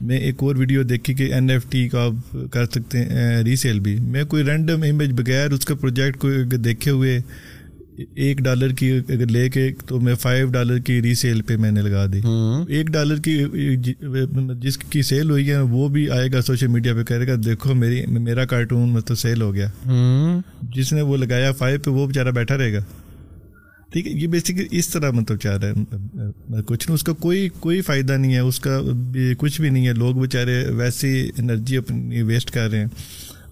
[0.00, 3.80] میں ایک اور ویڈیو دیکھی کہ این ایف ٹی کا آپ کر سکتے ہیں ریسیل
[3.80, 7.20] بھی۔ میں کوئی رینڈم امیج بغیر اس کا پروجیکٹ کو دیکھے ہوئے
[8.14, 11.82] ایک ڈالر کی اگر لے کے تو میں فائیو ڈالر کی ریسیل پہ میں نے
[11.82, 12.20] لگا دی۔
[12.68, 13.44] ایک ڈالر کی
[14.60, 17.74] جس کی سیل ہوئی ہے وہ بھی آئے گا سوشل میڈیا پہ کہے گا دیکھو
[17.74, 19.68] میری میرا کارٹون مطلب سیل ہو گیا۔
[20.74, 22.78] جس نے وہ لگایا فائیو پہ وہ بیچارہ بیٹھا رہے گا۔
[23.94, 27.48] ٹھیک ہے یہ بیسکلی اس طرح مطلب چاہ رہا ہے کچھ نہیں اس کا کوئی
[27.60, 28.80] کوئی فائدہ نہیں ہے اس کا
[29.38, 32.86] کچھ بھی نہیں ہے۔ لوگ بیچارے ویسی انرجی اپنی ویسٹ کر رہے ہیں۔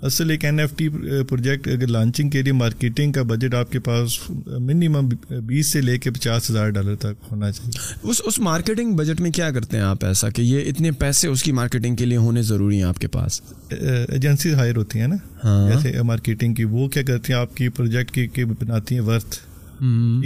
[0.03, 0.89] اصل ایک این ایف ٹی
[1.29, 5.09] پروجیکٹ اگر لانچنگ کے لیے مارکیٹنگ کا بجٹ آپ کے پاس منیمم
[5.47, 9.31] بیس سے لے کے پچاس ہزار ڈالر تک ہونا چاہیے۔ اس اس مارکیٹنگ بجٹ میں
[9.31, 12.43] کیا کرتے ہیں آپ ایسا کہ یہ اتنے پیسے اس کی مارکیٹنگ کے لیے ہونے
[12.43, 13.41] ضروری ہیں آپ کے پاس؟
[13.71, 17.69] ایجنسی ہائر ہوتی ہیں نا ہاں۔ جیسے مارکیٹنگ کی وہ کیا کرتی ہیں آپ کی
[17.69, 19.41] پروجیکٹ کی بناتی ہیں ورتھ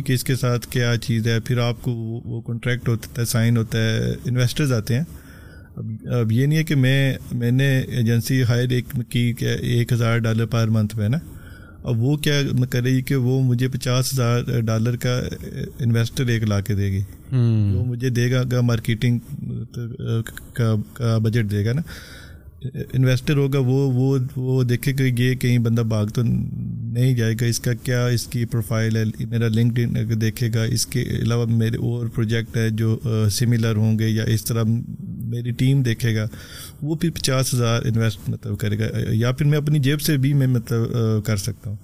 [0.06, 1.92] کہ اس کے ساتھ کیا چیز ہے پھر آپ کو
[2.24, 5.04] وہ کانٹریکٹ ہوتا ہے سائن ہوتا ہے انویسٹرز آتے ہیں۔
[5.76, 9.92] اب اب یہ نہیں ہے کہ میں میں نے ایجنسی ہائر ایک کی کہ ایک
[9.92, 11.18] ہزار ڈالر پر منتھ میں نا۔
[11.84, 12.40] اب وہ کیا
[12.70, 15.20] کرے گی کہ وہ مجھے پچاس ہزار ڈالر کا
[15.80, 17.02] انویسٹر ایک لا کے دے گی۔
[17.74, 19.18] وہ مجھے دے گا مارکیٹنگ
[20.92, 21.82] کا بجٹ دے گا نا۔
[22.92, 27.46] انویسٹر ہوگا، وہ وہ وہ دیکھے کہ یہ کہیں بندہ بھاگ تو نہیں جائے گا۔
[27.46, 31.46] اس کا کیا اس کی پروفائل ہے؟ میرا لنکڈ ان دیکھے گا، اس کے علاوہ
[31.46, 32.98] میرے اور پروجیکٹ ہے جو
[33.30, 34.62] سملر ہوں گے یا اس طرح
[35.08, 36.28] میری ٹیم دیکھے گا،
[36.82, 40.32] وہ پھر پچاس ہزار انویسٹ مطلب کرے گا۔ یا پھر میں اپنی جیب سے بھی
[40.32, 40.80] میں مطلب
[41.24, 41.76] کر سکتا ہوں۔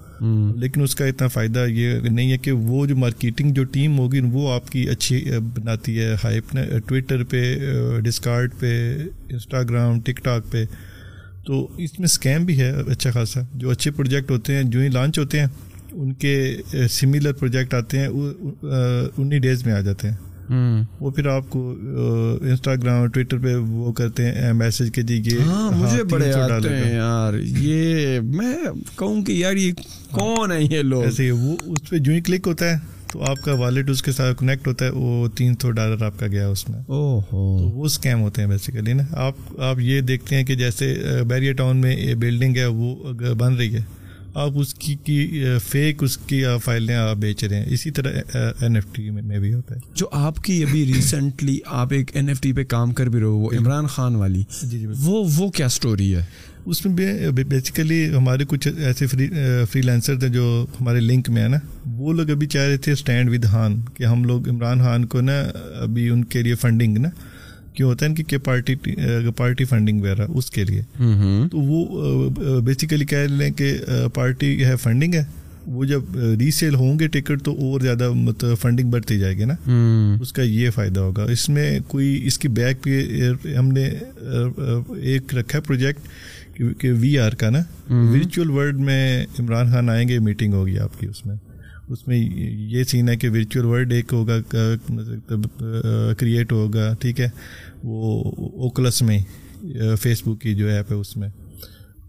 [0.57, 4.21] لیکن اس کا اتنا فائدہ یہ نہیں ہے کہ وہ جو مارکیٹنگ جو ٹیم ہوگی،
[4.21, 6.57] وہ آپ کی اچھی بناتی ہے ہائپ
[6.87, 7.59] ٹویٹر پہ
[8.01, 8.97] ڈسکارڈ پہ
[9.31, 10.65] انسٹاگرام ٹک ٹاک پہ۔
[11.47, 14.89] تو اس میں اسکیم بھی ہے اچھا خاصا۔ جو اچھے پروجیکٹ ہوتے ہیں، جو ہی
[14.89, 15.47] لانچ ہوتے ہیں،
[15.93, 16.57] ان کے
[16.91, 18.09] سملر پروجیکٹ آتے ہیں
[19.17, 20.17] انہیں ڈیز میں آ جاتے ہیں۔
[21.01, 21.75] وہ پھر آپ کو
[22.43, 26.95] انسٹاگرام ٹویٹر پہ وہ کرتے ہیں میسج کے جی یہ ہاں مجھے بڑے آتے ہیں
[26.95, 28.55] یار۔ یہ میں
[28.99, 29.73] کہوں کہ یار یہ
[30.11, 32.77] کون ہے یہ لوگ؟ ایسے وہ اس پہ جو ہی کلک ہوتا ہے
[33.13, 36.19] تو آپ کا والیٹ اس کے ساتھ کنیکٹ ہوتا ہے وہ تین سو ڈالر آپ
[36.19, 37.21] کا گیا اس میں۔ تو
[37.75, 40.95] وہ اسکیم ہوتے ہیں بیسیکلی نا۔ آپ آپ یہ دیکھتے ہیں کہ جیسے
[41.29, 44.02] بیریا ٹاؤن میں یہ بلڈنگ ہے وہ بن رہی ہے۔
[44.35, 48.75] آپ اس کی کی فیک اس کی فائلیں آپ بیچ رہے ہیں۔ اسی طرح این
[48.75, 52.41] ایف ٹی میں بھی ہوتا ہے۔ جو آپ کی ابھی ریسنٹلی آپ ایک این ایف
[52.41, 55.51] ٹی پہ کام کر بھی رہے ہو وہ عمران خان والی جی جی وہ وہ
[55.51, 56.25] کیا اسٹوری ہے؟
[56.67, 56.95] اس میں
[57.31, 59.29] بیسیکلی ہمارے کچھ ایسے فری
[59.71, 61.57] فری لینسر تھے جو ہمارے لنک میں ہیں نا۔
[61.87, 65.21] وہ لوگ ابھی چاہ رہے تھے اسٹینڈ ود خان کہ ہم لوگ عمران خان کو
[65.21, 65.41] نا
[65.81, 67.09] ابھی ان کے لیے فنڈنگ نا۔
[67.75, 68.75] کیوں ہوتا ہے؟ کہ پارٹی
[69.37, 70.83] پارٹی فنڈنگ وغیرہ اس کے لیے۔
[71.51, 73.79] تو وہ بیسیکلی کہہ لیں کہ
[74.15, 75.25] پارٹی ہے فنڈنگ ہے۔
[75.67, 76.01] وہ جب
[76.41, 79.55] ریسیل ہوں گے ٹکٹ تو اور زیادہ مطلب فنڈنگ بڑھتی جائے گی نا۔
[80.21, 83.85] اس کا یہ فائدہ ہوگا۔ اس میں کوئی اس کی بیک پہ ہم نے
[85.01, 86.01] ایک رکھا ہے پروجیکٹ
[86.79, 87.59] کہ وی آر کا نا۔
[88.13, 91.52] ورچوئل ورلڈ میں عمران خان آئیں گے میٹنگ ہوگی آپ کی اس میں۔
[91.93, 92.19] اس میں
[92.71, 94.37] یہ سین ہے کہ ورچوئل ورلڈ ایک ہوگا
[94.89, 95.65] مطلب
[96.19, 97.29] کریٹ ہوگا ٹھیک ہے؟
[97.85, 98.25] وہ
[98.63, 99.19] اوکلس میں
[100.01, 101.29] فیس بک کی جو ایپ ہے اس میں۔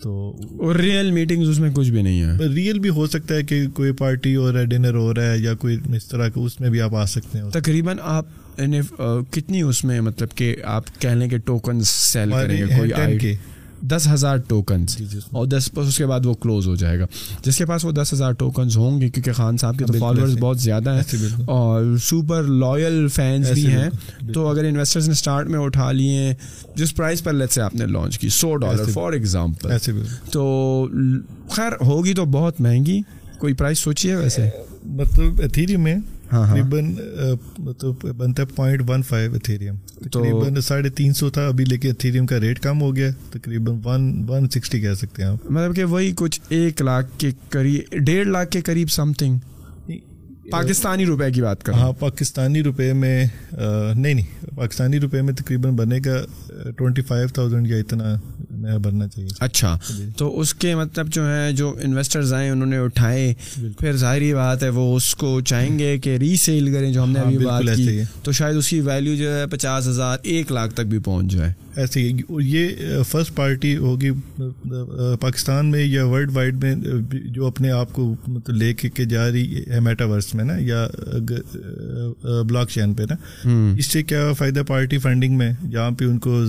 [0.02, 0.38] تو
[0.78, 3.92] ریئل میٹنگ اس میں کچھ بھی نہیں ہے۔ ریئل بھی ہو سکتا ہے کہ کوئی
[3.92, 6.70] پارٹی ہو رہا ہے ڈنر ہو رہا ہے یا کوئی اس طرح کا اس میں
[6.70, 8.26] بھی آپ آ سکتے ہیں۔ تقریباً آپ
[9.32, 13.36] کتنی اس میں مطلب کہ آپ کہہ لیں کہ ٹوکن سیل کریں گے کوئی
[13.92, 17.06] دس ہزار ٹوکنس جی، جی، اور دس اس کے بعد وہ کلوز ہو جائے گا۔
[17.46, 20.38] جس کے پاس وہ دس ہزار ٹوکنس ہوں گے کیونکہ خان صاحب کے تو فالوورز
[20.40, 23.90] بہت زیادہ ہیں اور سپر لائل فینس بھی ہیں۔
[24.34, 26.34] تو اگر انویسٹرز نے اسٹارٹ میں اٹھا لیے
[26.76, 29.72] جس پرائز پر لیٹ سے آپ نے لانچ کی سو ڈالر فار ایگزامپل
[30.32, 30.88] تو
[31.50, 33.02] خیر ہوگی تو بہت مہنگی۔
[33.38, 34.50] کوئی پرائز سوچیے ویسے۔
[34.86, 35.96] مطلب ایتھیریم میں۔
[36.34, 36.96] تقریباً
[37.60, 39.76] مطلب بنتا ہے پوائنٹ ون فائیو اتھیریم
[40.10, 44.26] تقریباً ساڑھے تین سو تھا ابھی لیکن اتھیریم کا ریٹ کم ہو گیا تقریباً ون
[44.30, 48.28] ون سکسٹی کہہ سکتے ہیں آپ۔ مطلب کہ وہی کچھ ایک لاکھ کے قریب ڈیڑھ
[48.28, 49.38] لاکھ کے قریب سم تھنگ
[50.52, 53.26] پاکستانی روپے کی بات کر ہاں پاکستانی روپے میں
[53.96, 56.26] نہیں نہیں پاکستانی روپے میں تقریباً بنے گا
[56.78, 58.16] ٹوئنٹی فائیو تھاؤزینڈ یا اتنا
[58.78, 59.80] بھرنا چاہیے۔ اچھا۔
[60.18, 63.34] تو اس کے مطلب جو ہے جو انویسٹرز آئے انہوں نے اٹھائے۔
[63.80, 67.12] پھر ظاہری بات ہے وہ اس کو چاہیں گے کہ ری سیل کریں جو ہم
[67.12, 70.52] نے ہاں، ابھی بات کی۔ تو شاید اس کی ویلیو جو ہے پچاس ہزار ایک
[70.52, 72.02] لاکھ تک بھی پہنچ جائے۔ ایسے
[72.40, 72.70] یہ
[73.08, 74.10] فرسٹ پارٹی ہوگی
[75.20, 76.74] پاکستان میں یا ورلڈ وائڈ میں
[77.26, 80.86] جو اپنے آپ کو مطلب لے کے جا رہی ہے میٹاورس میں نا یا
[82.44, 83.16] بلاک چین پہ نا۔
[83.78, 86.44] اس سے کیا فائدہ پارٹی فنڈنگ میں؟ جہاں پہ ان کو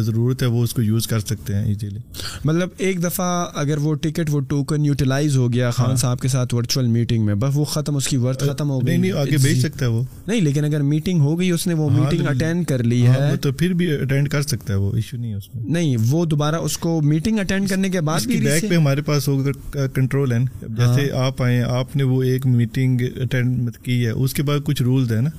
[0.00, 1.98] ضرورت ہے وہ اس کو یوز کر سکتے ہیں ایزیلی
[2.44, 6.28] مطلب ایک دفعہ اگر وہ ٹکٹ وہ ٹوکن یوٹیلائز ہو گیا خان ہاں۔ صاحب کے
[6.28, 9.36] ساتھ ورچوئل میٹنگ میں بس وہ ختم اس کی ورتھ ختم ہو گئی۔ نہیں آگے
[9.36, 12.30] بھیج سکتا ہے وہ۔ نہیں لیکن اگر میٹنگ ہو گئی اس نے وہ میٹنگ ہاں،
[12.30, 15.30] اٹینڈ کر لی ہاں، ہے۔ تو پھر بھی اٹینڈ کر سکتا ہے وہ ایشو نہیں
[15.30, 18.64] ہے اس میں۔ نہیں وہ دوبارہ اس کو میٹنگ اٹینڈ کرنے کے بعد بھی بیک
[18.70, 23.76] پہ ہمارے پاس ہوگا کنٹرول ہے جیسے آپ آئے آپ نے وہ ایک میٹنگ اٹینڈ
[23.82, 25.30] کی ہے اس کے بعد کچھ رولز ہیں نا۔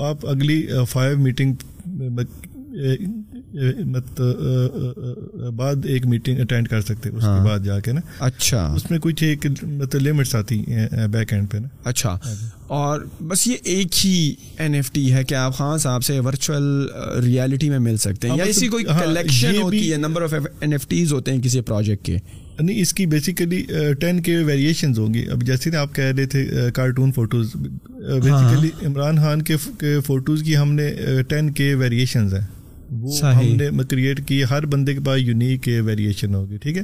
[0.00, 1.54] آپ اگلی فائیو میٹنگ
[5.56, 8.90] بعد ایک میٹنگ اٹینڈ کر سکتے اس کے ہاں۔ بعد جا کے نا۔ اچھا۔ اس
[8.90, 12.18] میں کچھ ایک مطلب لمٹس آتی ہیں بیک اینڈ پہ نا۔ اچھا۔
[12.66, 16.86] اور بس یہ ایک ہی این ایف ٹی ہے کہ آپ خان صاحب سے ورچوئل
[17.24, 20.72] ریالٹی میں مل سکتے ہیں یا اسی کوئی کلیکشن ہاں، ہوتی ہے number of N
[20.72, 22.16] F Ts ہوتے ہیں کسی پروجیکٹ کے؟
[22.60, 23.64] نہیں اس کی بیسیکلی
[24.00, 27.56] ٹین کے ویریشنز ہوں گی۔ اب جیسے آپ کہہ رہے تھے cartoon photos
[27.96, 29.56] basically Imran Khan کے
[30.06, 30.92] فوٹوز کی ہم نے
[31.28, 32.46] ٹین کے ویریشنز ہیں۔
[32.90, 36.82] وہ ہم نے کریٹ کی ہر بندے کے پاس یونیک ویریشن ہوگی ٹھیک ہے؟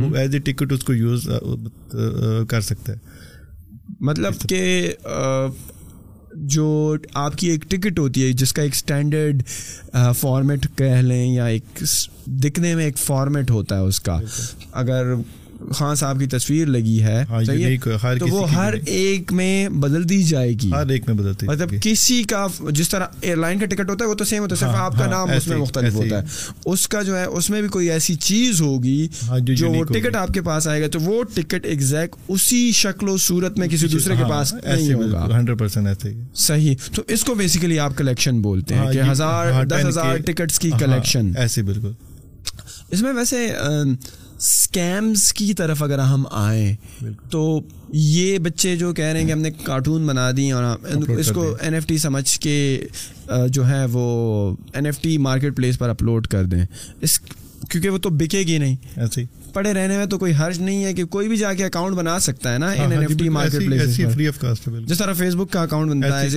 [0.00, 1.28] وہ ایز اے ٹکٹ اس کو یوز
[2.48, 2.98] کر سکتا ہے۔
[4.00, 4.92] مطلب کہ
[6.34, 9.42] جو آپ کی ایک ٹکٹ ہوتی ہے جس کا ایک اسٹینڈرڈ
[10.18, 11.84] فارمیٹ کہہ لیں یا ایک
[12.26, 14.20] دکھنے میں ایک فارمیٹ ہوتا ہے اس کا۔
[14.72, 15.14] اگر
[15.70, 17.40] خان صاحب کی تصویر لگی ہے ہاں،
[18.18, 22.22] تو وہ ہر ایک میں بدل دی جائے گی۔ ہر ایک میں بدلتی مطلب کسی
[22.22, 24.68] کا جس طرح ایئر لائن کا ٹکٹ ہوتا ہے وہ تو سیم ہوتا ہے صرف
[24.68, 26.24] ہاں، آپ کا ہاں، نام اس میں مختلف ہوتا ہے۔
[26.64, 29.06] اس کا جو ہے اس میں بھی کوئی ایسی چیز ہوگی
[29.38, 33.16] جو وہ ٹکٹ آپ کے پاس آئے گا تو وہ ٹکٹ ایگزیکٹ اسی شکل و
[33.16, 37.78] صورت میں کسی دوسرے کے پاس نہیں ہوگا۔ ہنڈریڈ پرسینٹ صحیح۔ تو اس کو بیسیکلی
[37.78, 41.92] آپ کلیکشن بولتے ہیں کہ ہزار دس ہزار ٹکٹس کی کلیکشن ایسے بالکل۔
[42.90, 43.46] اس میں ویسے
[44.42, 46.76] اسکیمس کی طرف اگر ہم آئیں
[47.30, 47.60] تو
[47.92, 50.64] یہ بچے جو کہہ رہے ہیں کہ ہم نے کارٹون بنا دی اور
[51.08, 52.86] اس کو این ایف ٹی سمجھ کے
[53.50, 56.64] جو ہے وہ N F T market place پر اپلوڈ کر دیں۔
[57.00, 57.18] اس
[57.70, 60.92] کیونکہ وہ تو بکے گی نہیں۔ ایسے پڑے رہنے میں تو کوئی حرج نہیں ہے
[60.94, 63.28] کہ کوئی بھی جا کے اکاؤنٹ بنا سکتا ہے نا in N F T
[63.60, 66.28] marketplace free of cost جس طرح فیس بک کا اکاؤنٹ بنتا ہے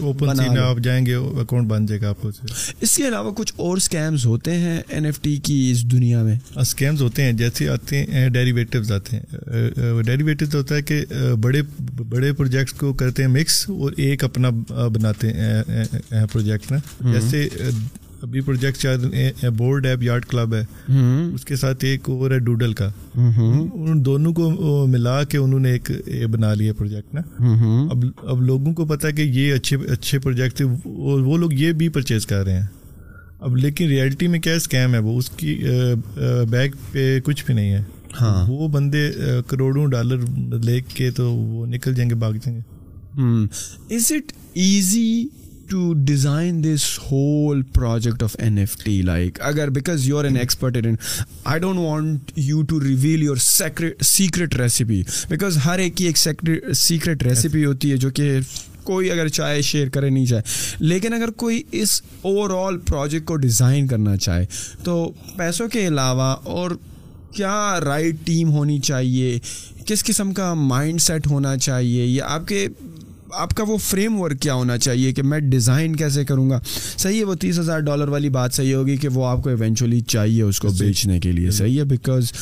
[0.00, 2.30] اوپن سی میں آپ جائیں گے اکاؤنٹ بن جائے گا آپ کو۔
[2.80, 6.34] اس کے علاوہ کچھ اور اسکیمز ہوتے ہیں این ایف ٹی کی اس دنیا میں۔
[6.56, 11.04] اسکیمز ہوتے ہیں جیسے آتے ہیں ڈیریویٹوز آتے ہیں۔ ڈیریویٹوز ہوتا ہے کہ
[11.40, 11.62] بڑے
[12.08, 14.50] بڑے پروجیکٹس کو کرتے ہیں مکس اور ایک اپنا
[14.88, 15.62] بناتے ہیں
[16.32, 16.78] پروجیکٹ نا
[17.12, 17.48] جیسے
[18.24, 18.98] ابھی پروجیکٹ چل
[19.56, 20.92] بورڈ ہے یارڈ کلب ہے۔
[21.34, 22.90] اس کے ساتھ ایک اور ہے ڈوڈل کا۔
[23.74, 25.90] ان دونوں کو ملا کے انہوں نے ایک
[26.30, 27.20] بنا لیا پروجیکٹ نا۔
[27.90, 31.72] اب اب لوگوں کو پتا ہے کہ یہ اچھے اچھے پروجیکٹ تھے۔ وہ لوگ یہ
[31.72, 32.66] بھی پرچیز کر رہے ہیں۔
[33.40, 35.62] اب لیکن ریئلٹی میں کیا اسکیم ہے؟ وہ اس کی
[36.50, 37.82] بیگ پہ کچھ بھی نہیں ہے۔
[38.20, 39.10] ہاں۔ وہ بندے
[39.46, 40.16] کروڑوں ڈالر
[40.64, 42.74] لے کے تو وہ نکل جائیں گے بھاگ جائیں گے۔
[43.94, 45.24] Is it easy
[45.70, 50.36] to design this whole project of N F T like اگر because you are an
[50.36, 50.94] expert and
[51.44, 53.36] I don't want you to reveal your
[54.02, 58.38] secret recipe because ہر ایک کی ایک سیکرٹ ریسیپی ہوتی ہے جو کہ
[58.84, 63.36] کوئی اگر چاہے شیئر کرے نہیں چاہے لیکن اگر کوئی اس اوور آل پروجیکٹ کو
[63.36, 64.46] ڈیزائن کرنا چاہے
[64.82, 66.70] تو پیسوں کے علاوہ اور
[67.32, 69.38] کیا رائٹ ٹیم ہونی چاہیے
[69.86, 72.66] کس قسم کا مائنڈ سیٹ ہونا چاہیے یا آپ کے
[73.36, 76.60] آپ کا وہ فریم ورک کیا ہونا چاہیے کہ میں ڈیزائن کیسے کروں گا؟
[76.96, 80.00] صحیح ہے وہ تیس ہزار ڈالر والی بات صحیح ہوگی کہ وہ آپ کو ایونچولی
[80.00, 82.32] چاہیے اس کو بیچنے کے لیے۔ صحیح ہے بیکاز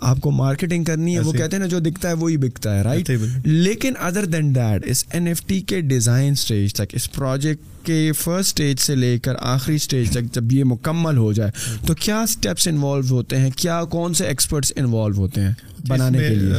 [0.00, 2.82] آپ کو مارکیٹنگ کرنی ہے وہ کہتے ہیں نا جو دکھتا ہے وہی بکتا ہے
[2.82, 3.10] رائٹ
[3.44, 8.12] لیکن ادر دین دیٹ اس این ایف ٹی کے ڈیزائن اسٹیج تک اس پروجیکٹ کے
[8.12, 11.50] فرسٹ اسٹیج سے لے کر آخری اسٹیج تک جب یہ مکمل ہو جائے
[11.86, 15.54] تو کیا اسٹیپس انوالو ہوتے ہیں؟ کیا کون سے ایکسپرٹس انوالو ہوتے ہیں
[15.88, 16.52] بنانے کے لیے؟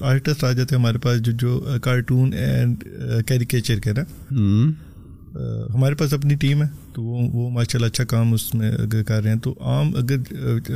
[0.00, 2.84] آرٹسٹ آ جاتے ہیں ہمارے پاس جو جو کارٹون اینڈ
[3.26, 4.02] کیریکیچر کے نا۔
[5.74, 8.72] ہمارے پاس اپنی ٹیم ہے تو وہ وہ ماشاء اللہ اچھا کام اس میں
[9.06, 10.16] کر رہے ہیں۔ تو عام اگر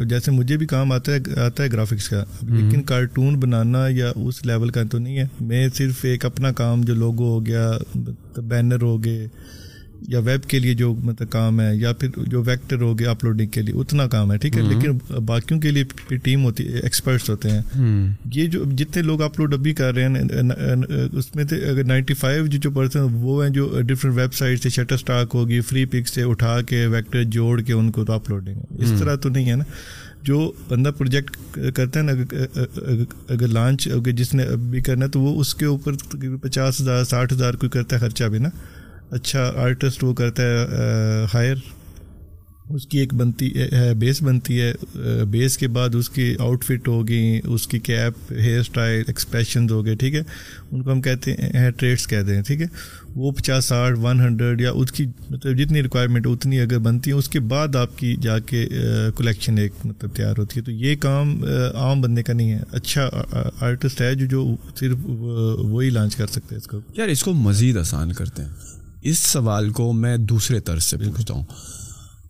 [0.05, 4.46] جیسے مجھے بھی کام آتا ہے آتا ہے گرافکس کا لیکن کارٹون بنانا یا اس
[4.46, 7.70] لیول کا تو نہیں ہے۔ میں صرف ایک اپنا کام جو لوگو ہو گیا
[8.36, 9.28] بینر ہو گئے
[10.09, 13.46] یا ویب کے لیے جو مطلب کام ہے یا پھر جو ویکٹر ہو گیا اپلوڈنگ
[13.46, 16.78] کے لیے اتنا کام ہے ٹھیک ہے؟ لیکن باقیوں کے لیے پھر ٹیم ہوتی ہے
[16.78, 17.61] ایکسپرٹس ہوتے ہیں۔
[18.34, 20.50] یہ جو جتنے لوگ اپلوڈ ابھی کر رہے ہیں
[21.12, 24.68] اس میں سے اگر نائنٹی فائیو جو پرسن وہ ہیں جو ڈفرینٹ ویب سائٹ سے
[24.68, 28.57] شٹر اسٹاک ہوگی فری پک سے اٹھا کے ویکٹر جوڑ کے ان کو تو اپلوڈنگ
[28.70, 29.64] اس طرح تو نہیں ہے نا۔
[30.22, 31.36] جو بندہ پروجیکٹ
[31.74, 32.12] کرتا ہے نا
[33.28, 35.92] اگر لانچ جس نے ابھی کرنا ہے تو وہ اس کے اوپر
[36.42, 38.48] پچاس ہزار ساٹھ ہزار کوئی کرتا ہے خرچہ بھی نا۔
[39.13, 40.57] اچھا آرٹسٹ وہ کرتا ہے
[41.35, 41.55] ہائر
[42.71, 44.73] اس کی ایک بنتی ہے بیس بنتی ہے
[45.25, 49.85] بیس کے بعد اس کی آؤٹ فٹ ہوگی، اس کی کیپ ہیئر اسٹائل ایکسپریشنز ہو
[49.87, 50.23] گئے ٹھیک ہے؟
[50.71, 52.67] ان کو ہم کہتے ہیں ٹریڈس کہتے ہیں ٹھیک ہے؟
[53.15, 57.17] وہ پچاس، ساٹھ ون ہنڈریڈ یا اس کی مطلب جتنی ریکوائرمنٹ اتنی اگر بنتی ہے
[57.17, 58.69] اس کے بعد آپ کی جا کے
[59.17, 61.45] کلیکشن ایک مطلب تیار ہوتی ہے۔ تو یہ کام
[61.75, 63.11] عام بندے کا نہیں ہے۔ اچھا
[63.61, 67.33] آرٹسٹ ہے جو جو صرف وہی لانچ کر سکتے ہیں اس کو۔ یار، اس کو
[67.33, 71.44] مزید آسان کرتے ہیں۔ اس سوال کو میں دوسرے طرز سے پوچھتا ہوں۔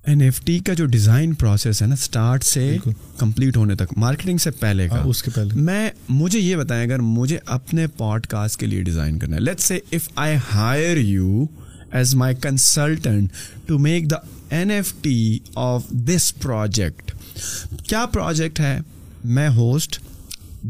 [0.06, 2.76] این ایف ٹی کا جو ڈیزائن پروسیس ہے نا اسٹارٹ سے
[3.18, 6.98] کمپلیٹ ہونے تک مارکیٹنگ سے پہلے کا۔ اس کے پہلے۔ میں مجھے یہ بتائیں اگر
[6.98, 11.44] مجھے اپنے پوڈ کاسٹ کے لیے ڈیزائن کرنا ہے let say if I hire you
[11.92, 13.30] as my consultant
[13.66, 14.16] to make the
[14.50, 17.12] N F T of this project
[17.86, 18.78] کیا پروجیکٹ ہے؟
[19.24, 20.00] میں ہوسٹ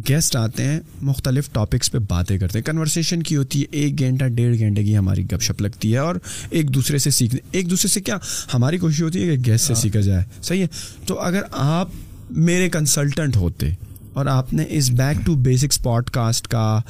[0.08, 4.24] گیسٹ آتے ہیں مختلف ٹاپکس پہ باتیں کرتے ہیں۔ کنورسیشن کی ہوتی ہے ایک گھنٹہ
[4.24, 6.16] ڈیڑھ گھنٹے کی ہماری گپ شپ لگتی ہے اور
[6.50, 8.18] ایک دوسرے سے سیکھنے ایک دوسرے سے کیا؟
[8.54, 10.66] ہماری کوشش ہوتی ہے کہ گیسٹ سے سیکھا جائے۔ صحیح ہے؟
[11.06, 11.88] تو اگر آپ
[12.30, 13.70] میرے کنسلٹنٹ ہوتے
[14.12, 16.80] اور آپ نے اس back to basics podcast کا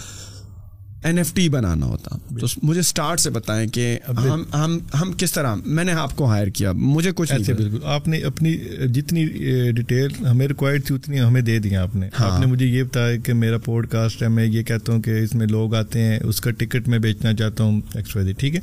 [1.02, 5.32] این ایف ٹی بنانا ہوتا۔ تو مجھے اسٹارٹ سے بتائیں کہ ہم ہم ہم کس
[5.32, 8.56] طرح میں نے آپ کو ہائر کیا مجھے کچھ ایسے بالکل۔ آپ نے اپنی
[8.94, 9.26] جتنی
[9.70, 12.82] ڈیٹیل ہمیں ریکوائرڈ تھی اتنی ہمیں دے دیا آپ نے۔ آپ نے ہاں۔ مجھے یہ
[12.82, 16.00] بتایا کہ میرا پوڈ کاسٹ ہے میں یہ کہتا ہوں کہ اس میں لوگ آتے
[16.00, 18.60] ہیں اس کا ٹکٹ میں بیچنا چاہتا ہوں ایکسپائری ٹھیک ہے؟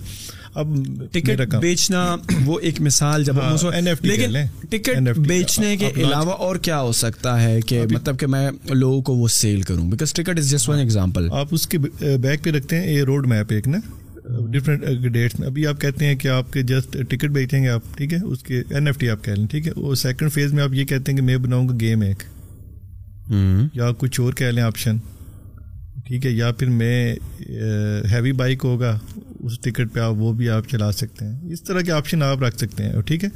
[0.54, 0.68] اب
[1.12, 3.36] ٹکٹ بیچنا وہ ایک مثال جب
[4.02, 4.34] لیکن
[4.70, 9.16] ٹکٹ بیچنے کے علاوہ اور کیا ہو سکتا ہے کہ مطلب کہ میں لوگوں کو
[9.16, 11.78] وہ سیل کروں؟ Because ticket is just one example آپ اس کے
[12.18, 13.78] بیک پہ رکھتے ہیں یہ روڈ میپ ایک نا۔
[14.52, 14.84] ڈفرینٹ
[15.14, 18.14] ڈیٹس میں ابھی آپ کہتے ہیں کہ آپ کے جسٹ ٹکٹ بیچیں گے آپ ٹھیک
[18.14, 20.64] ہے؟ اس کے این ایف ٹی آپ کہہ لیں ٹھیک ہے؟ وہ سیکنڈ فیز میں
[20.64, 22.24] آپ یہ کہتے ہیں کہ میں بناؤں گا گیم ایک۔
[23.74, 24.98] یا کچھ اور کہہ لیں آپشن
[26.06, 27.16] ٹھیک ہے؟ یا پھر میں
[28.12, 29.00] ہیوی بائک ہوگا۔
[29.40, 32.44] اس ٹکٹ پہ آپ وہ بھی آپ چلا سکتے ہیں۔ اس طرح کے آپشن آپ
[32.44, 33.30] رکھ سکتے ہیں ٹھیک ہے؟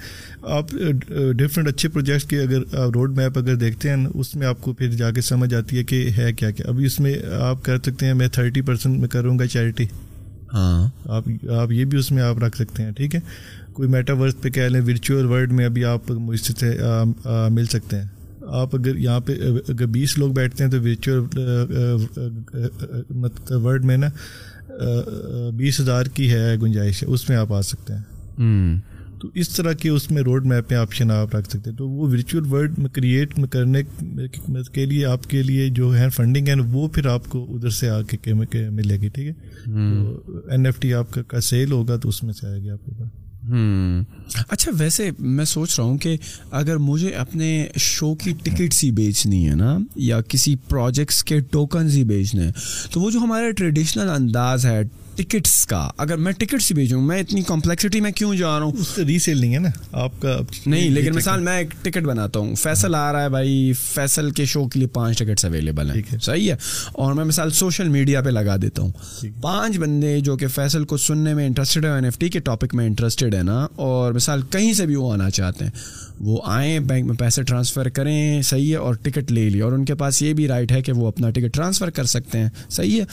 [0.51, 0.71] آپ
[1.37, 2.61] ڈفرینٹ اچھے پروجیکٹس کے اگر
[2.95, 5.83] روڈ میپ اگر دیکھتے ہیں اس میں آپ کو پھر جا کے سمجھ آتی ہے
[5.83, 9.09] کہ ہے کیا کیا۔ ابھی اس میں آپ کر سکتے ہیں میں تھرٹی پرسینٹ میں
[9.09, 9.85] کروں گا چیریٹی
[10.53, 11.27] ہاں۔ آپ
[11.57, 13.19] آپ یہ بھی اس میں آپ رکھ سکتے ہیں ٹھیک ہے؟
[13.73, 16.77] کوئی میٹا ورس پہ کہہ لیں ورچوئل ورلڈ میں ابھی آپ مجھ سے
[17.51, 18.05] مل سکتے ہیں۔
[18.53, 19.33] آپ اگر یہاں پہ
[19.69, 21.21] اگر بیس لوگ بیٹھتے ہیں تو ورچوئل
[23.63, 24.07] ورڈ میں نا
[25.53, 28.01] بیس ہزار کی ہے گنجائش ہے اس میں آپ آ سکتے ہیں۔
[29.21, 31.89] تو اس طرح کے اس میں روڈ میپ میں آپشن آپ رکھ سکتے ہیں۔ تو
[31.89, 32.43] وہ ورچوئل
[32.77, 33.83] میں کریٹ کرنے
[34.73, 37.89] کے لیے آپ کے لیے جو ہے فنڈنگ ہے وہ پھر آپ کو ادھر سے
[37.89, 38.33] آ کے
[38.69, 39.33] ملے گی ٹھیک ہے؟
[40.49, 42.91] این ایف ٹی آپ کا سیل ہوگا تو اس میں سے آئے گی آپ کے
[42.91, 46.15] پاس۔ اچھا ویسے میں سوچ رہا ہوں کہ
[46.51, 51.95] اگر مجھے اپنے شو کی ٹکٹس ہی بیچنی ہے نا، یا کسی پروجیکٹس کے ٹوکنز
[51.97, 52.51] ہی بیچنے ہیں،
[52.91, 54.81] تو وہ جو ہمارا ٹریڈیشنل انداز ہے
[55.15, 58.99] ٹکٹس کا۔ اگر میں ٹکٹس ہی بھیجوں میں اتنی کمپلیکسٹی میں کیوں جا رہا ہوں؟
[58.99, 62.95] ریسیل نہیں ہے نا آپ کا نہیں لیکن مثال میں ایک ٹکٹ بناتا ہوں۔ فیصل
[62.95, 66.57] آ رہا ہے بھائی فیصل کے شو کے لیے پانچ ٹکٹس اویلیبل ہیں۔ صحیح ہے۔
[66.93, 68.91] اور میں مثال سوشل میڈیا پہ لگا دیتا ہوں۔
[69.41, 72.75] پانچ بندے جو کہ فیصل کو سننے میں انٹرسٹڈ ہے این ایف ٹی کے ٹاپک
[72.75, 75.71] میں انٹرسٹڈ ہے نا اور مثال کہیں سے بھی وہ آنا چاہتے ہیں۔
[76.19, 79.85] وہ آئیں بینک میں پیسے ٹرانسفر کریں صحیح ہے اور ٹکٹ لے لی۔ اور ان
[79.85, 82.99] کے پاس یہ بھی رائٹ ہے کہ وہ اپنا ٹکٹ ٹرانسفر کر سکتے ہیں۔ صحیح
[82.99, 83.05] ہے؟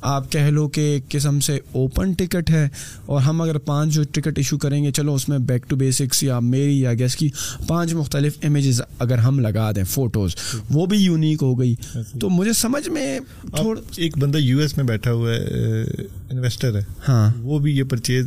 [0.00, 2.68] آپ کہہ لو کہ ایک قسم سے اوپن ٹکٹ ہے
[3.06, 6.22] اور ہم اگر پانچ جو ٹکٹ ایشو کریں گے چلو اس میں بیک ٹو بیسکس
[6.22, 7.28] یا میری یا گیس کی
[7.66, 10.34] پانچ مختلف امیجز اگر ہم لگا دیں فوٹوز
[10.70, 11.74] وہ بھی یونیک ہو گئی۔
[12.20, 13.18] تو مجھے سمجھ میں
[13.56, 15.84] تھوڑا ایک بندہ یو ایس میں بیٹھا ہوا ہے
[16.30, 18.26] انویسٹر ہے۔ ہاں۔ وہ بھی یہ پرچیز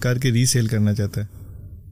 [0.00, 1.39] کر کے ری سیل کرنا چاہتا ہے۔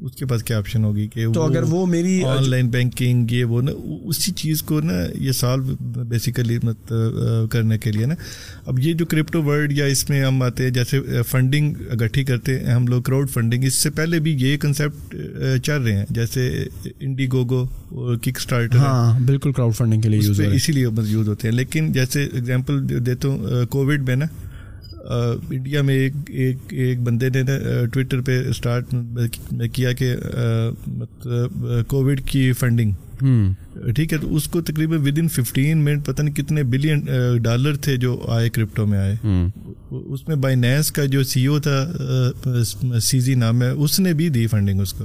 [0.00, 3.44] اس کے پاس کیا آپشن ہوگی کہ تو اگر وہ میری آن لائن بینکنگ یہ
[3.44, 3.72] وہ نا
[4.04, 5.74] اسی چیز کو نا یہ سالو
[6.08, 6.58] بیسیکلی
[7.50, 8.14] کرنے کے لیے نا۔
[8.66, 12.58] اب یہ جو کرپٹو ورلڈ یا اس میں ہم آتے ہیں جیسے فنڈنگ اکٹھی کرتے
[12.58, 15.16] ہیں ہم لوگ کراؤڈ فنڈنگ اس سے پہلے بھی یہ کنسیپٹ
[15.64, 16.48] چل رہے ہیں۔ جیسے
[17.00, 17.64] انڈی گوگو
[18.22, 22.24] کک اسٹارٹ ہاں بالکل کراؤڈ فنڈنگ کے لیے اسی لیے یوز ہوتے ہیں۔ لیکن جیسے
[22.24, 24.26] اگزامپل دیتا ہوں کووڈ میں نا
[25.08, 27.42] انڈیا میں ایک ایک ایک بندے نے
[27.92, 28.94] ٹویٹر پہ اسٹارٹ
[29.72, 30.14] کیا کہ
[30.86, 32.92] مطلب کووڈ کی فنڈنگ۔
[33.94, 37.04] ٹھیک ہے تو اس کو تقریباً ود ان ففٹین منٹ پتہ نہیں کتنے بلین
[37.42, 39.14] ڈالر تھے جو آئے کرپٹو میں آئے۔
[39.90, 44.46] اس میں بائنینس کا جو سی او تھا سی نام ہے اس نے بھی دی
[44.46, 45.04] فنڈنگ اس کو۔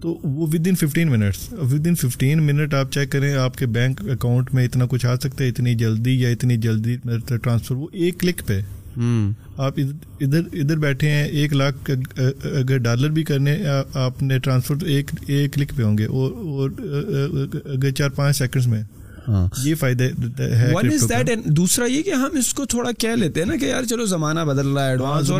[0.00, 1.52] تو وہ within fifteen minutes
[1.86, 5.44] within fifteen minute آپ چیک کریں آپ کے بینک اکاؤنٹ میں اتنا کچھ آ سکتا
[5.44, 6.96] ہے اتنی جلدی یا اتنی جلدی
[7.42, 8.60] ٹرانسفر وہ ایک کلک پہ۔
[9.56, 9.74] آپ
[10.20, 11.90] ادھر ادھر بیٹھے ہیں ایک لاکھ
[12.44, 13.56] اگر ڈالر بھی کرنے
[13.94, 16.70] آپ نے ٹرانسفر ایک ایک کلک پہ ہوں گے۔ اور
[17.64, 18.82] اگر چار پانچ سیکنڈس میں۔
[19.28, 20.04] ہاں۔ یہ فائدہ
[20.40, 20.72] ہے
[21.46, 24.40] دوسرا یہ کہ ہم اس کو تھوڑا کہہ لیتے ہیں نا کہ یار چلو زمانہ
[24.40, 25.38] بدل رہا ہے ایڈوانس ہو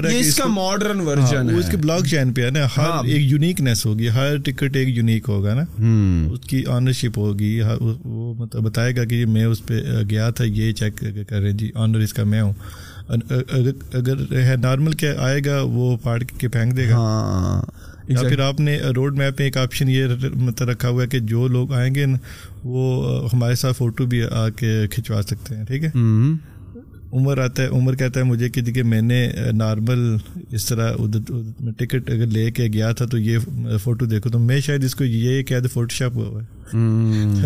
[0.00, 2.88] رہا ہے۔ اس کا ماڈرن ورژن ہے اس کے بلاک چین پہ ہے نا ہر
[2.90, 5.64] ہاں۔ ایک یونیکنیس ہوگی ہر ٹکٹ ایک یونیک ہوگا نا۔
[6.32, 9.80] اس کی آنرشپ ہوگی وہ مطلب بتائے گا کہ میں اس پہ
[10.10, 12.52] گیا تھا یہ چیک کر رہے جی آنر اس کا میں ہوں۔
[13.08, 17.62] اگر ہے نارمل کیا آئے گا وہ پاڑ کے پھینک دے گا۔ ہاں۔
[18.08, 21.18] یا پھر آپ نے روڈ میپ میں ایک آپشن یہ مطلب رکھا ہوا ہے کہ
[21.18, 22.06] جو لوگ آئیں گے
[22.64, 25.90] وہ ہمارے ساتھ فوٹو بھی آ کے کھنچوا سکتے ہیں ٹھیک ہے؟
[27.12, 30.16] عمر آتا ہے عمر کہتا ہے مجھے کہ دیکھیے میں نے نارمل
[30.50, 31.32] اس طرح ادھر
[31.78, 33.38] ٹکٹ اگر لے کے گیا تھا تو یہ
[33.84, 36.57] فوٹو دیکھو۔ تو میں شاید اس کو یہ کہہ دے فوٹو شاپ ہوا ہے۔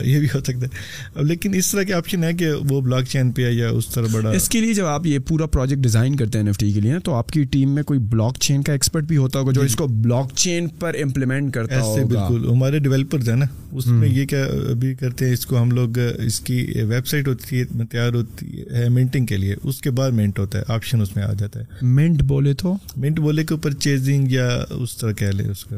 [0.05, 3.33] یہ بھی ہو سکتا ہے۔ لیکن اس طرح کے آپشن ہے کہ وہ بلاک چین
[3.33, 6.39] پہ یا اس طرح بڑا اس کے لیے جب آپ یہ پورا پروجیکٹ ڈیزائن کرتے
[6.39, 9.39] ہیں کے لیے تو آپ کی ٹیم میں کوئی بلاک چین کا ایکسپرٹ بھی ہوتا
[9.39, 13.45] ہوگا جو اس کو بلاک چین پر امپلیمنٹ کرتا ہے بالکل۔ ہمارے ڈیولپرز ہیں نا
[13.73, 17.29] اس میں یہ کیا ابھی کرتے ہیں اس کو ہم لوگ اس کی ویب سائٹ
[17.29, 21.01] ہوتی ہے تیار ہوتی ہے منٹنگ کے لیے۔ اس کے بعد منٹ ہوتا ہے آپشن
[21.01, 24.97] اس میں آ جاتا ہے۔ منٹ بولے تو؟ منٹ بولے کے اوپر چیزنگ یا اس
[24.97, 25.77] طرح کہہ لیں اس کا۔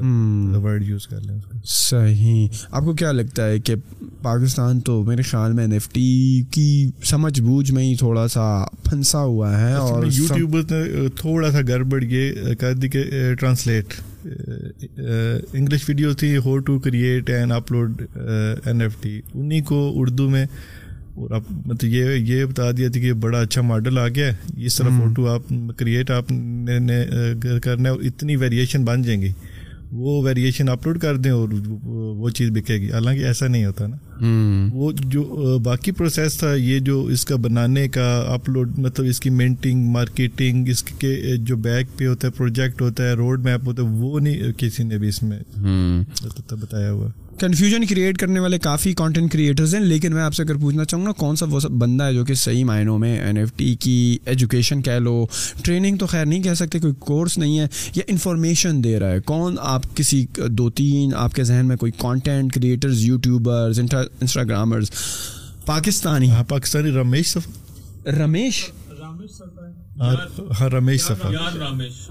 [0.63, 3.75] ورڈ یوز کر لیں صحیح۔ آپ کو کیا لگتا ہے کہ
[4.23, 9.19] پاکستان تو میرے خیال میں ایف ٹی کی سمجھ بوجھ میں ہی تھوڑا سا پھنسا
[9.19, 13.05] ہوا ہے اور یوٹیوب نے تھوڑا سا گڑبڑ یہ کر دی کہ
[13.41, 13.95] ٹرانسلیٹ
[15.53, 18.03] انگلش ویڈیو تھی how to create and upload
[18.65, 20.47] N F T انہیں کو اردو میں
[21.15, 24.65] اور اب مطلب یہ یہ بتا دیا تھا کہ بڑا اچھا ماڈل آ گیا ہے۔
[24.67, 27.05] اس طرح فوٹو آپ کریٹ آپ نے
[27.63, 29.33] کرنا ہے اور اتنی ویریشن بن جائیں گی۔
[29.95, 31.49] وہ ویریشن اپلوڈ کر دیں اور
[31.85, 33.97] وہ چیز بکے گی۔ حالانکہ ایسا نہیں ہوتا نا۔
[34.73, 39.31] وہ جو باقی پروسیس تھا یہ جو اس کا بنانے کا اپلوڈ مطلب اس کی
[39.31, 43.83] مینٹنگ مارکیٹنگ اس کے جو بیک پہ ہوتا ہے پروجیکٹ ہوتا ہے روڈ میپ ہوتا
[43.83, 45.39] ہے وہ نہیں کسی نے بھی اس میں
[46.51, 47.09] بتایا ہوا۔
[47.39, 51.07] کنفیوژن کریٹ کرنے والے کافی کانٹینٹ کریٹرز ہیں لیکن میں آپ سے اگر پوچھنا چاہوں
[51.07, 53.75] گا کون سا وہ سب بندہ ہے جو کہ صحیح معنوں میں این ایف ٹی
[53.75, 55.27] کی ایجوکیشن کہہ لو
[55.63, 59.21] ٹریننگ تو خیر نہیں کہہ سکتے کوئی کورس نہیں ہے یا انفارمیشن دے رہا ہے۔
[59.21, 63.81] کون آپ کسی دو تین آپ کے ذہن میں کوئی content creators YouTubers
[64.21, 64.91] Instagrammers
[65.67, 67.37] Pakistani ہاں پاکستانی رمیش
[68.07, 68.71] رمیش
[70.61, 71.35] ہاں رمیش سفر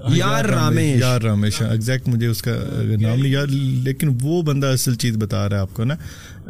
[0.08, 2.52] یار رمیش یار رمیش ایگزیکٹ مجھے اس کا
[3.00, 3.46] نام نہیں یاد
[3.84, 5.94] لیکن وہ بندہ اصل چیز بتا رہا ہے آپ کو نا۔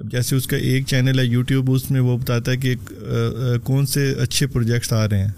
[0.03, 2.75] جیسے اس کا ایک چینل ہے یوٹیوب اس میں وہ بتاتا ہے کہ
[3.65, 5.31] کون سے اچھے پروجیکٹس آ رہے ہیں۔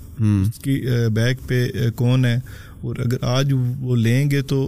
[0.42, 2.38] اس کی بیک پہ کون ہے۔
[2.80, 4.58] اور اگر آج وہ لیں گے تو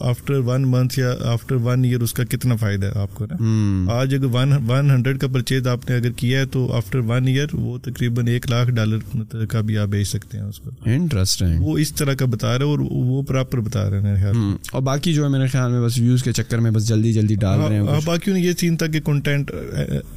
[0.00, 3.92] آفٹر ون منتھ یا آفٹر ون ایئر اس کا کتنا فائدہ ہے آپ کو نا؟
[3.92, 7.28] آج اگر ون ون ہنڈریڈ کا پرچیز آپ نے اگر کیا ہے تو آفٹر ون
[7.28, 11.62] ایئر وہ تقریباً ایک لاکھ ڈالر کا بھی آپ بیچ سکتے ہیں اس کو۔ انٹرسٹنگ
[11.62, 14.36] وہ اس طرح کا بتا رہے ہیں اور وہ پراپر بتا رہے ہیں میرے خیال
[14.72, 17.34] اور باقی جو ہے میرے خیال میں بس ویوز کے چکر میں بس جلدی جلدی
[17.34, 19.50] ڈال رہے ہیں باقی یہ سین تھا کہ کنٹینٹ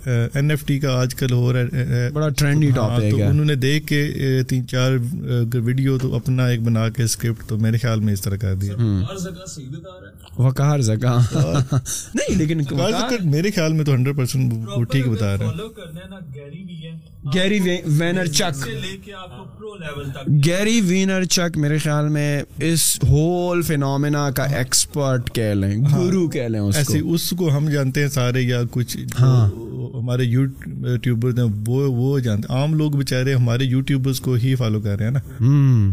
[0.06, 3.56] این ایف ٹی کا آج کل ہو رہا ہے بڑا ٹرینڈی ٹاپک ہے۔ انہوں نے
[3.56, 4.92] دیکھ کے تین چار
[5.56, 8.74] ویڈیو تو اپنا ایک بنا کے اسکرپٹ تو میرے خیال میں اس طرح کر دیا۔
[10.40, 11.18] وقار زکا
[12.16, 12.62] نہیں لیکن
[13.26, 15.54] میرے خیال میں تو ہنڈریڈ پرسینٹ وہ ٹھیک بتا رہے ہیں
[17.34, 18.66] گیری وینر چک
[20.46, 22.30] گیری وینر چک میرے خیال میں
[22.66, 28.02] اس ہول فینومینا کا ایکسپرٹ کہہ لیں گرو کہہ لیں ایسے اس کو ہم جانتے
[28.02, 29.48] ہیں سارے یا کچھ ہاں۔
[29.94, 34.98] ہمارے یوٹیوبر ہیں وہ وہ جانتے عام لوگ بےچارے ہمارے یوٹیوبرس کو ہی فالو کر
[34.98, 35.20] رہے ہیں نا۔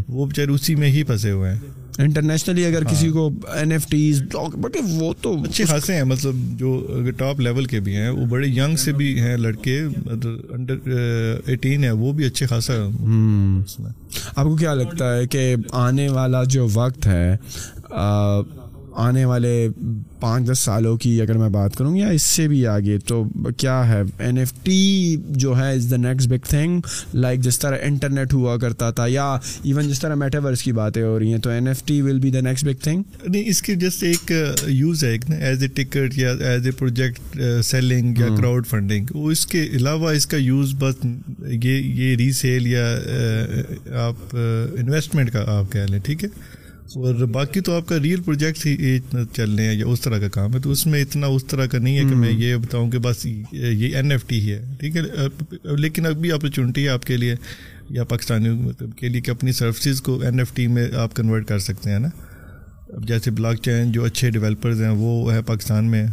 [0.09, 1.59] وہ بےچارے اسی میں ہی پھنسے ہوئے ہیں۔
[1.97, 4.21] انٹرنیشنلی اگر کسی ہاں۔ کو این ایف ٹیز
[4.53, 6.71] بٹ وہ تو اچھے خاصے ہیں مطلب جو
[7.17, 9.79] ٹاپ لیول کے بھی ہیں وہ بڑے ینگ سے بھی ہیں لڑکے
[10.49, 10.91] انڈر
[11.45, 12.73] ایٹین ہے وہ بھی اچھے خاصا
[14.35, 17.37] آپ کو کیا لگتا ہے کہ آنے والا جو وقت ہے
[18.97, 19.67] آنے والے
[20.19, 23.23] پانچ دس سالوں کی اگر میں بات کروں یا اس سے بھی آگے تو
[23.57, 26.81] کیا ہے؟ این ایف ٹی جو ہے is the next big thing
[27.13, 29.25] like جس طرح انٹرنیٹ ہوا کرتا تھا یا
[29.63, 32.31] ایون جس طرح میٹاورس کی باتیں ہو رہی ہیں تو N F T will be
[32.31, 34.31] the next big thing نہیں اس کی جسٹ ایک
[34.67, 39.05] یوز ہے ایک نا ایز اے ٹکٹ یا ایز اے پروجیکٹ سیلنگ یا کراؤڈ فنڈنگ
[39.13, 41.05] اس کے علاوہ اس کا یوز بس
[41.63, 42.85] یہ یہ ریسیل یا
[44.01, 46.29] آپ انویسٹمنٹ کا آپ کہہ لیں ٹھیک ہے؟
[46.95, 48.99] اور باقی تو آپ کا ریئل پروجیکٹ ہی
[49.33, 51.65] چل رہے ہیں یا اس طرح کا کام ہے تو اس میں اتنا اس طرح
[51.65, 54.61] کا نہیں ہے کہ میں یہ بتاؤں کہ بس یہ این ایف ٹی ہی ہے
[54.79, 55.01] ٹھیک ہے؟
[55.75, 57.35] لیکن ابھی اپرچونیٹی ہے آپ کے لیے
[57.89, 61.47] یا پاکستانی مطلب کے لیے کہ اپنی سروسز کو این ایف ٹی میں آپ کنورٹ
[61.47, 62.07] کر سکتے ہیں نا؟
[62.93, 66.07] اب جیسے بلاک چین جو اچھے ڈیولپرز ہیں وہ ہے پاکستان میں۔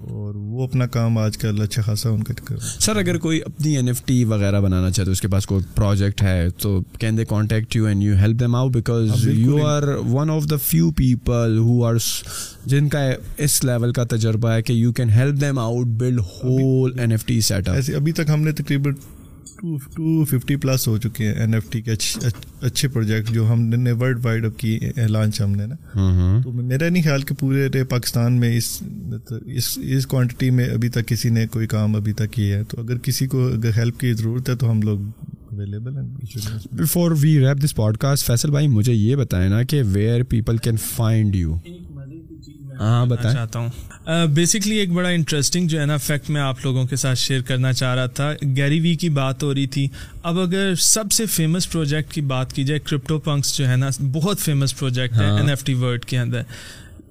[0.00, 3.86] اور وہ اپنا کام آج کل اچھا خاصا ان کا سر اگر کوئی اپنی این
[3.86, 7.24] ایف ٹی وغیرہ بنانا چاہے تو اس کے پاس کوئی پروجیکٹ ہے تو can they
[7.24, 11.58] contact you and you help them out because you are one of the few people
[11.58, 11.94] who are
[12.66, 12.98] جن کا
[13.38, 17.24] اس لیول کا تجربہ ہے کہ you can help them out build whole N F
[17.26, 18.92] T set ایسے ابھی تک ہم نے تقریباً
[19.64, 21.92] ٹو ٹو ففٹی پلس ہو چکے ہیں این ایف ٹی کے
[22.60, 26.88] اچھے پروجیکٹ جو ہم نے ورلڈ وائڈ اب کی لانچ ہم نے نا۔ تو میرا
[26.88, 28.82] نہیں خیال کہ پورے پاکستان میں اس
[29.46, 32.80] اس اس کوانٹٹی میں ابھی تک کسی نے کوئی کام ابھی تک کیا ہے۔ تو
[32.80, 35.00] اگر کسی کو اگر ہیلپ کی ضرورت ہے تو ہم لوگ
[35.50, 36.06] اویلیبل ہیں۔
[36.72, 40.76] Before we wrap this podcast Faisal بھائی مجھے یہ بتائیں نا کہ where people can
[40.76, 41.54] find you
[42.80, 43.68] ہاں بتائیں۔ چاہتا ہوں۔
[44.26, 47.72] بیسکلی ایک بڑا انٹرسٹنگ جو ہے نا فیکٹ میں آپ لوگوں کے ساتھ شیئر کرنا
[47.72, 49.88] چاہ رہا تھا گیری وی کی بات ہو رہی تھی۔
[50.22, 53.90] اب اگر سب سے فیمس پروجیکٹ کی بات کی جائے کرپٹو پنکس جو ہے نا
[54.12, 56.42] بہت فیمس پروجیکٹ ہے این ایف ٹی ورڈ کے اندر۔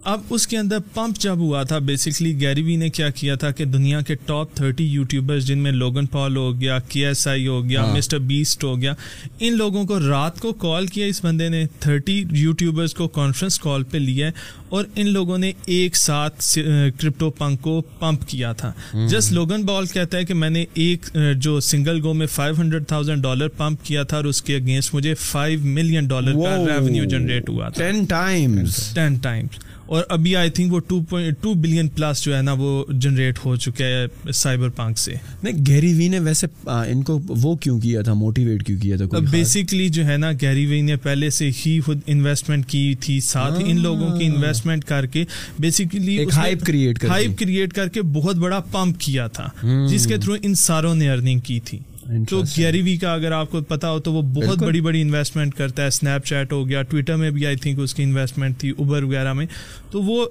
[0.06, 3.66] اب اس کے اندر پمپ جب ہوا تھا بیسکلی گیریوی نے کیا کیا تھا کہ
[3.66, 7.64] دنیا کے ٹاپ تھرٹی یوٹیوبر جن میں لوگن پال ہو گیا کے ایس آئی ہو
[7.66, 8.94] گیا مسٹر بیسٹ ہو گیا
[9.40, 13.84] ان لوگوں کو رات کو کال کیا اس بندے نے تھرٹی یوٹیوبرس کو کانفرنس کال
[13.84, 14.30] پہ لیا
[14.70, 16.44] اور ان لوگوں نے ایک ساتھ
[16.98, 18.72] کرپٹو پنک کو پمپ کیا تھا۔
[19.10, 22.88] جسٹ لوگن بال کہتا ہے کہ میں نے ایک جو سنگل گو میں five hundred
[22.88, 27.04] thousand dollar pump کیا تھا اور اس کے اگینسٹ مجھے فائیو ملین ڈالر کا ریونیو
[27.08, 29.60] جنریٹ ہوا تھا۔ ٹین ٹائمس ٹین ٹائمس
[29.94, 33.40] اور ابھی آئی تھنک وہ two point two billion plus جو ہے نا وہ جنریٹ
[33.46, 35.14] ہو چکا ہے سائبر پانک سے۔
[35.44, 39.20] نہیں گیری وی نے ویسے ان کو وہ کیوں کیا تھا؟ موٹیویٹ کیوں کیا تھا
[39.32, 43.60] بیسکلی جو ہے نا گیری وی نے پہلے سے ہی خود انویسٹمنٹ کی تھی ساتھ
[43.66, 45.26] ان لوگوں کی انویسٹمنٹ کر کے
[45.60, 49.50] basically hype create hype create کر کے۔ بہت بڑا پمپ کیا تھا
[49.90, 51.80] جس کے تھرو ان ساروں نے ارننگ کی تھی۔
[52.30, 55.54] تو گیری وی کا اگر آپ کو پتا ہو تو وہ بہت بڑی بڑی انویسٹمنٹ
[55.54, 55.88] کرتا ہے.
[55.88, 59.34] اسنیپ چیٹ ہو گیا ٹویٹر میں بھی آئی تھنک اس کی انویسٹمنٹ تھی اوبر وغیرہ
[59.34, 59.46] میں.
[59.92, 60.26] تو وہ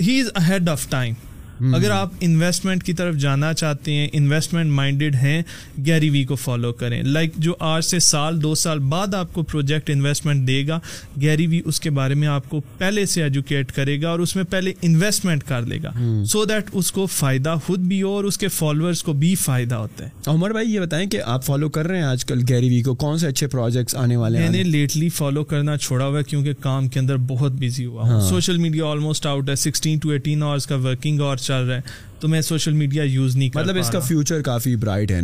[0.00, 1.14] ہی از ہیڈ آف ٹائم
[1.60, 5.42] اگر آپ انویسٹمنٹ کی طرف جانا چاہتے ہیں انویسٹمنٹ مائنڈیڈ ہیں
[5.86, 9.42] گیری وی کو فالو کریں۔ لائک جو آج سے سال دو سال بعد آپ کو
[9.42, 10.78] پروجیکٹ انویسٹمنٹ دے گا
[11.20, 14.36] گیری وی اس کے بارے میں آپ کو پہلے سے ایجوکیٹ کرے گا اور اس
[14.36, 15.92] میں پہلے انویسٹمنٹ کر لے گا۔
[16.24, 19.74] سو دیٹ اس کو فائدہ خود بھی ہو اور اس کے فالوورس کو بھی فائدہ
[19.74, 22.68] ہوتا ہے۔ عمر بھائی یہ بتائیں کہ آپ فالو کر رہے ہیں آج کل گیری
[22.68, 26.06] وی کو؟ کون سے اچھے پروجیکٹس آنے والے ہیں؟ میں نے لیٹلی فالو کرنا چھوڑا
[26.06, 29.98] ہوا ہے کیونکہ کام کے اندر بہت بزی ہوا سوشل میڈیا آلموسٹ آؤٹ ہے سکسٹین
[29.98, 33.48] ٹو ایٹین آورس کا ورکنگ اور چل رہا ہے۔ تو میں سوشل میڈیا یوز نہیں
[33.54, 35.20] مطلب اس کا فیوچر کافی برائٹ ہے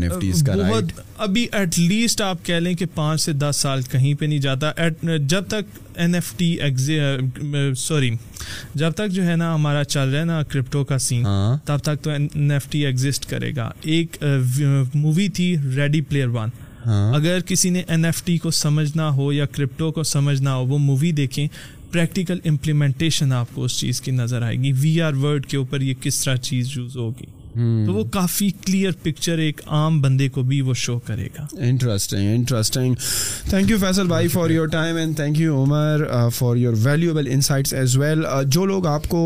[0.46, 4.38] بہت ابھی ایٹ لیسٹ آپ کہہ لیں کہ پانچ سے دس سال کہیں پہ نہیں
[4.38, 4.72] جاتا۔
[5.28, 6.56] جب تک این ایف ٹی
[7.78, 8.10] سوری
[8.74, 11.24] جب تک جو ہے نا ہمارا چل رہا ہے نا کرپٹو کا سین
[11.64, 14.16] تب تک تو این ایف ٹی ایگزٹ کرے گا۔ ایک
[14.94, 16.48] مووی تھی ریڈی پلیئر ون
[17.14, 20.78] اگر کسی نے این ایف ٹی کو سمجھنا ہو یا کرپٹو کو سمجھنا ہو وہ
[20.78, 21.46] مووی دیکھیں۔
[21.96, 25.80] پریکٹیکل امپلیمنٹیشن آپ کو اس چیز کی نظر آئے گی۔ وی آر ورڈ کے اوپر
[25.80, 27.26] یہ کس طرح چیز یوز ہوگی۔
[27.86, 32.28] تو وہ کافی کلیئر پکچر ایک عام بندے کو بھی وہ شو کرے گا۔ Interesting
[32.34, 32.94] interesting
[33.50, 37.74] thank you Faisal بھائی for your time and thank you Umar for your valuable insights
[37.74, 39.22] as well جو لوگ آپ کو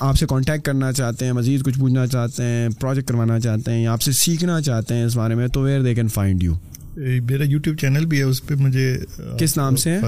[0.00, 3.82] آپ سے کانٹیکٹ کرنا چاہتے ہیں مزید کچھ پوچھنا چاہتے ہیں پروجیکٹ کروانا چاہتے ہیں
[3.82, 6.54] یا آپ سے سیکھنا چاہتے ہیں اس بارے میں تو where they can find you
[6.96, 8.98] میرا یوٹیوب چینل بھی ہے اس پہ مجھے
[9.38, 9.98] کس نام سے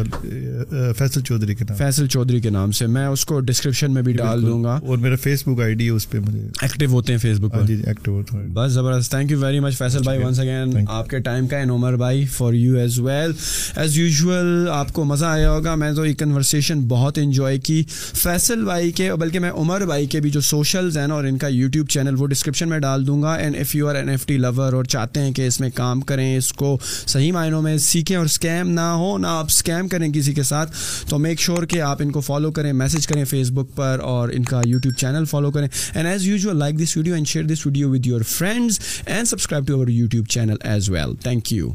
[0.98, 4.12] فیصل چودھری کے نام فیصل چودھری کے نام سے۔ میں اس کو ڈسکرپشن میں بھی
[4.12, 7.12] ڈال دوں گا۔ اور میرا فیس بک آئی ڈی ہے اس پہ مجھے۔ ایکٹیو ہوتے
[7.12, 9.98] ہیں فیس بک پر جی ایکٹیو ہوتے ہیں۔ بس زبردست۔ Thank you very much Faisal
[10.04, 13.32] بھائی ونس اگین آپ کے ٹائم کا عمر بھائی for you as well
[13.76, 17.82] as usual آپ کو مزہ آیا ہوگا۔ میں تو یہ کنورسیشن بہت انجوائے کی۔
[18.14, 21.48] فیصل بھائی کے بلکہ میں عمر بھائی کے بھی جو سوشلز ہیں اور ان کا
[21.48, 24.36] یوٹیوب چینل وہ ڈسکرپشن میں ڈال دوں گا۔ And if you are N F T
[24.36, 28.16] lover اور چاہتے ہیں کہ اس میں کام کریں اس کو صحیح معنوں میں سیکھیں
[28.16, 30.72] اور اسکیم نہ ہو، نہ آپ اسکیم کریں کسی کے ساتھ،
[31.08, 34.28] تو میک شیور کہ آپ ان کو فالو کریں میسج کریں فیس بک پر اور
[34.28, 35.68] ان کا یوٹیوب چینل فالو کریں.
[35.94, 39.66] And as usual like this video and share this video with your friends and subscribe
[39.66, 41.70] to our YouTube channel as well thank you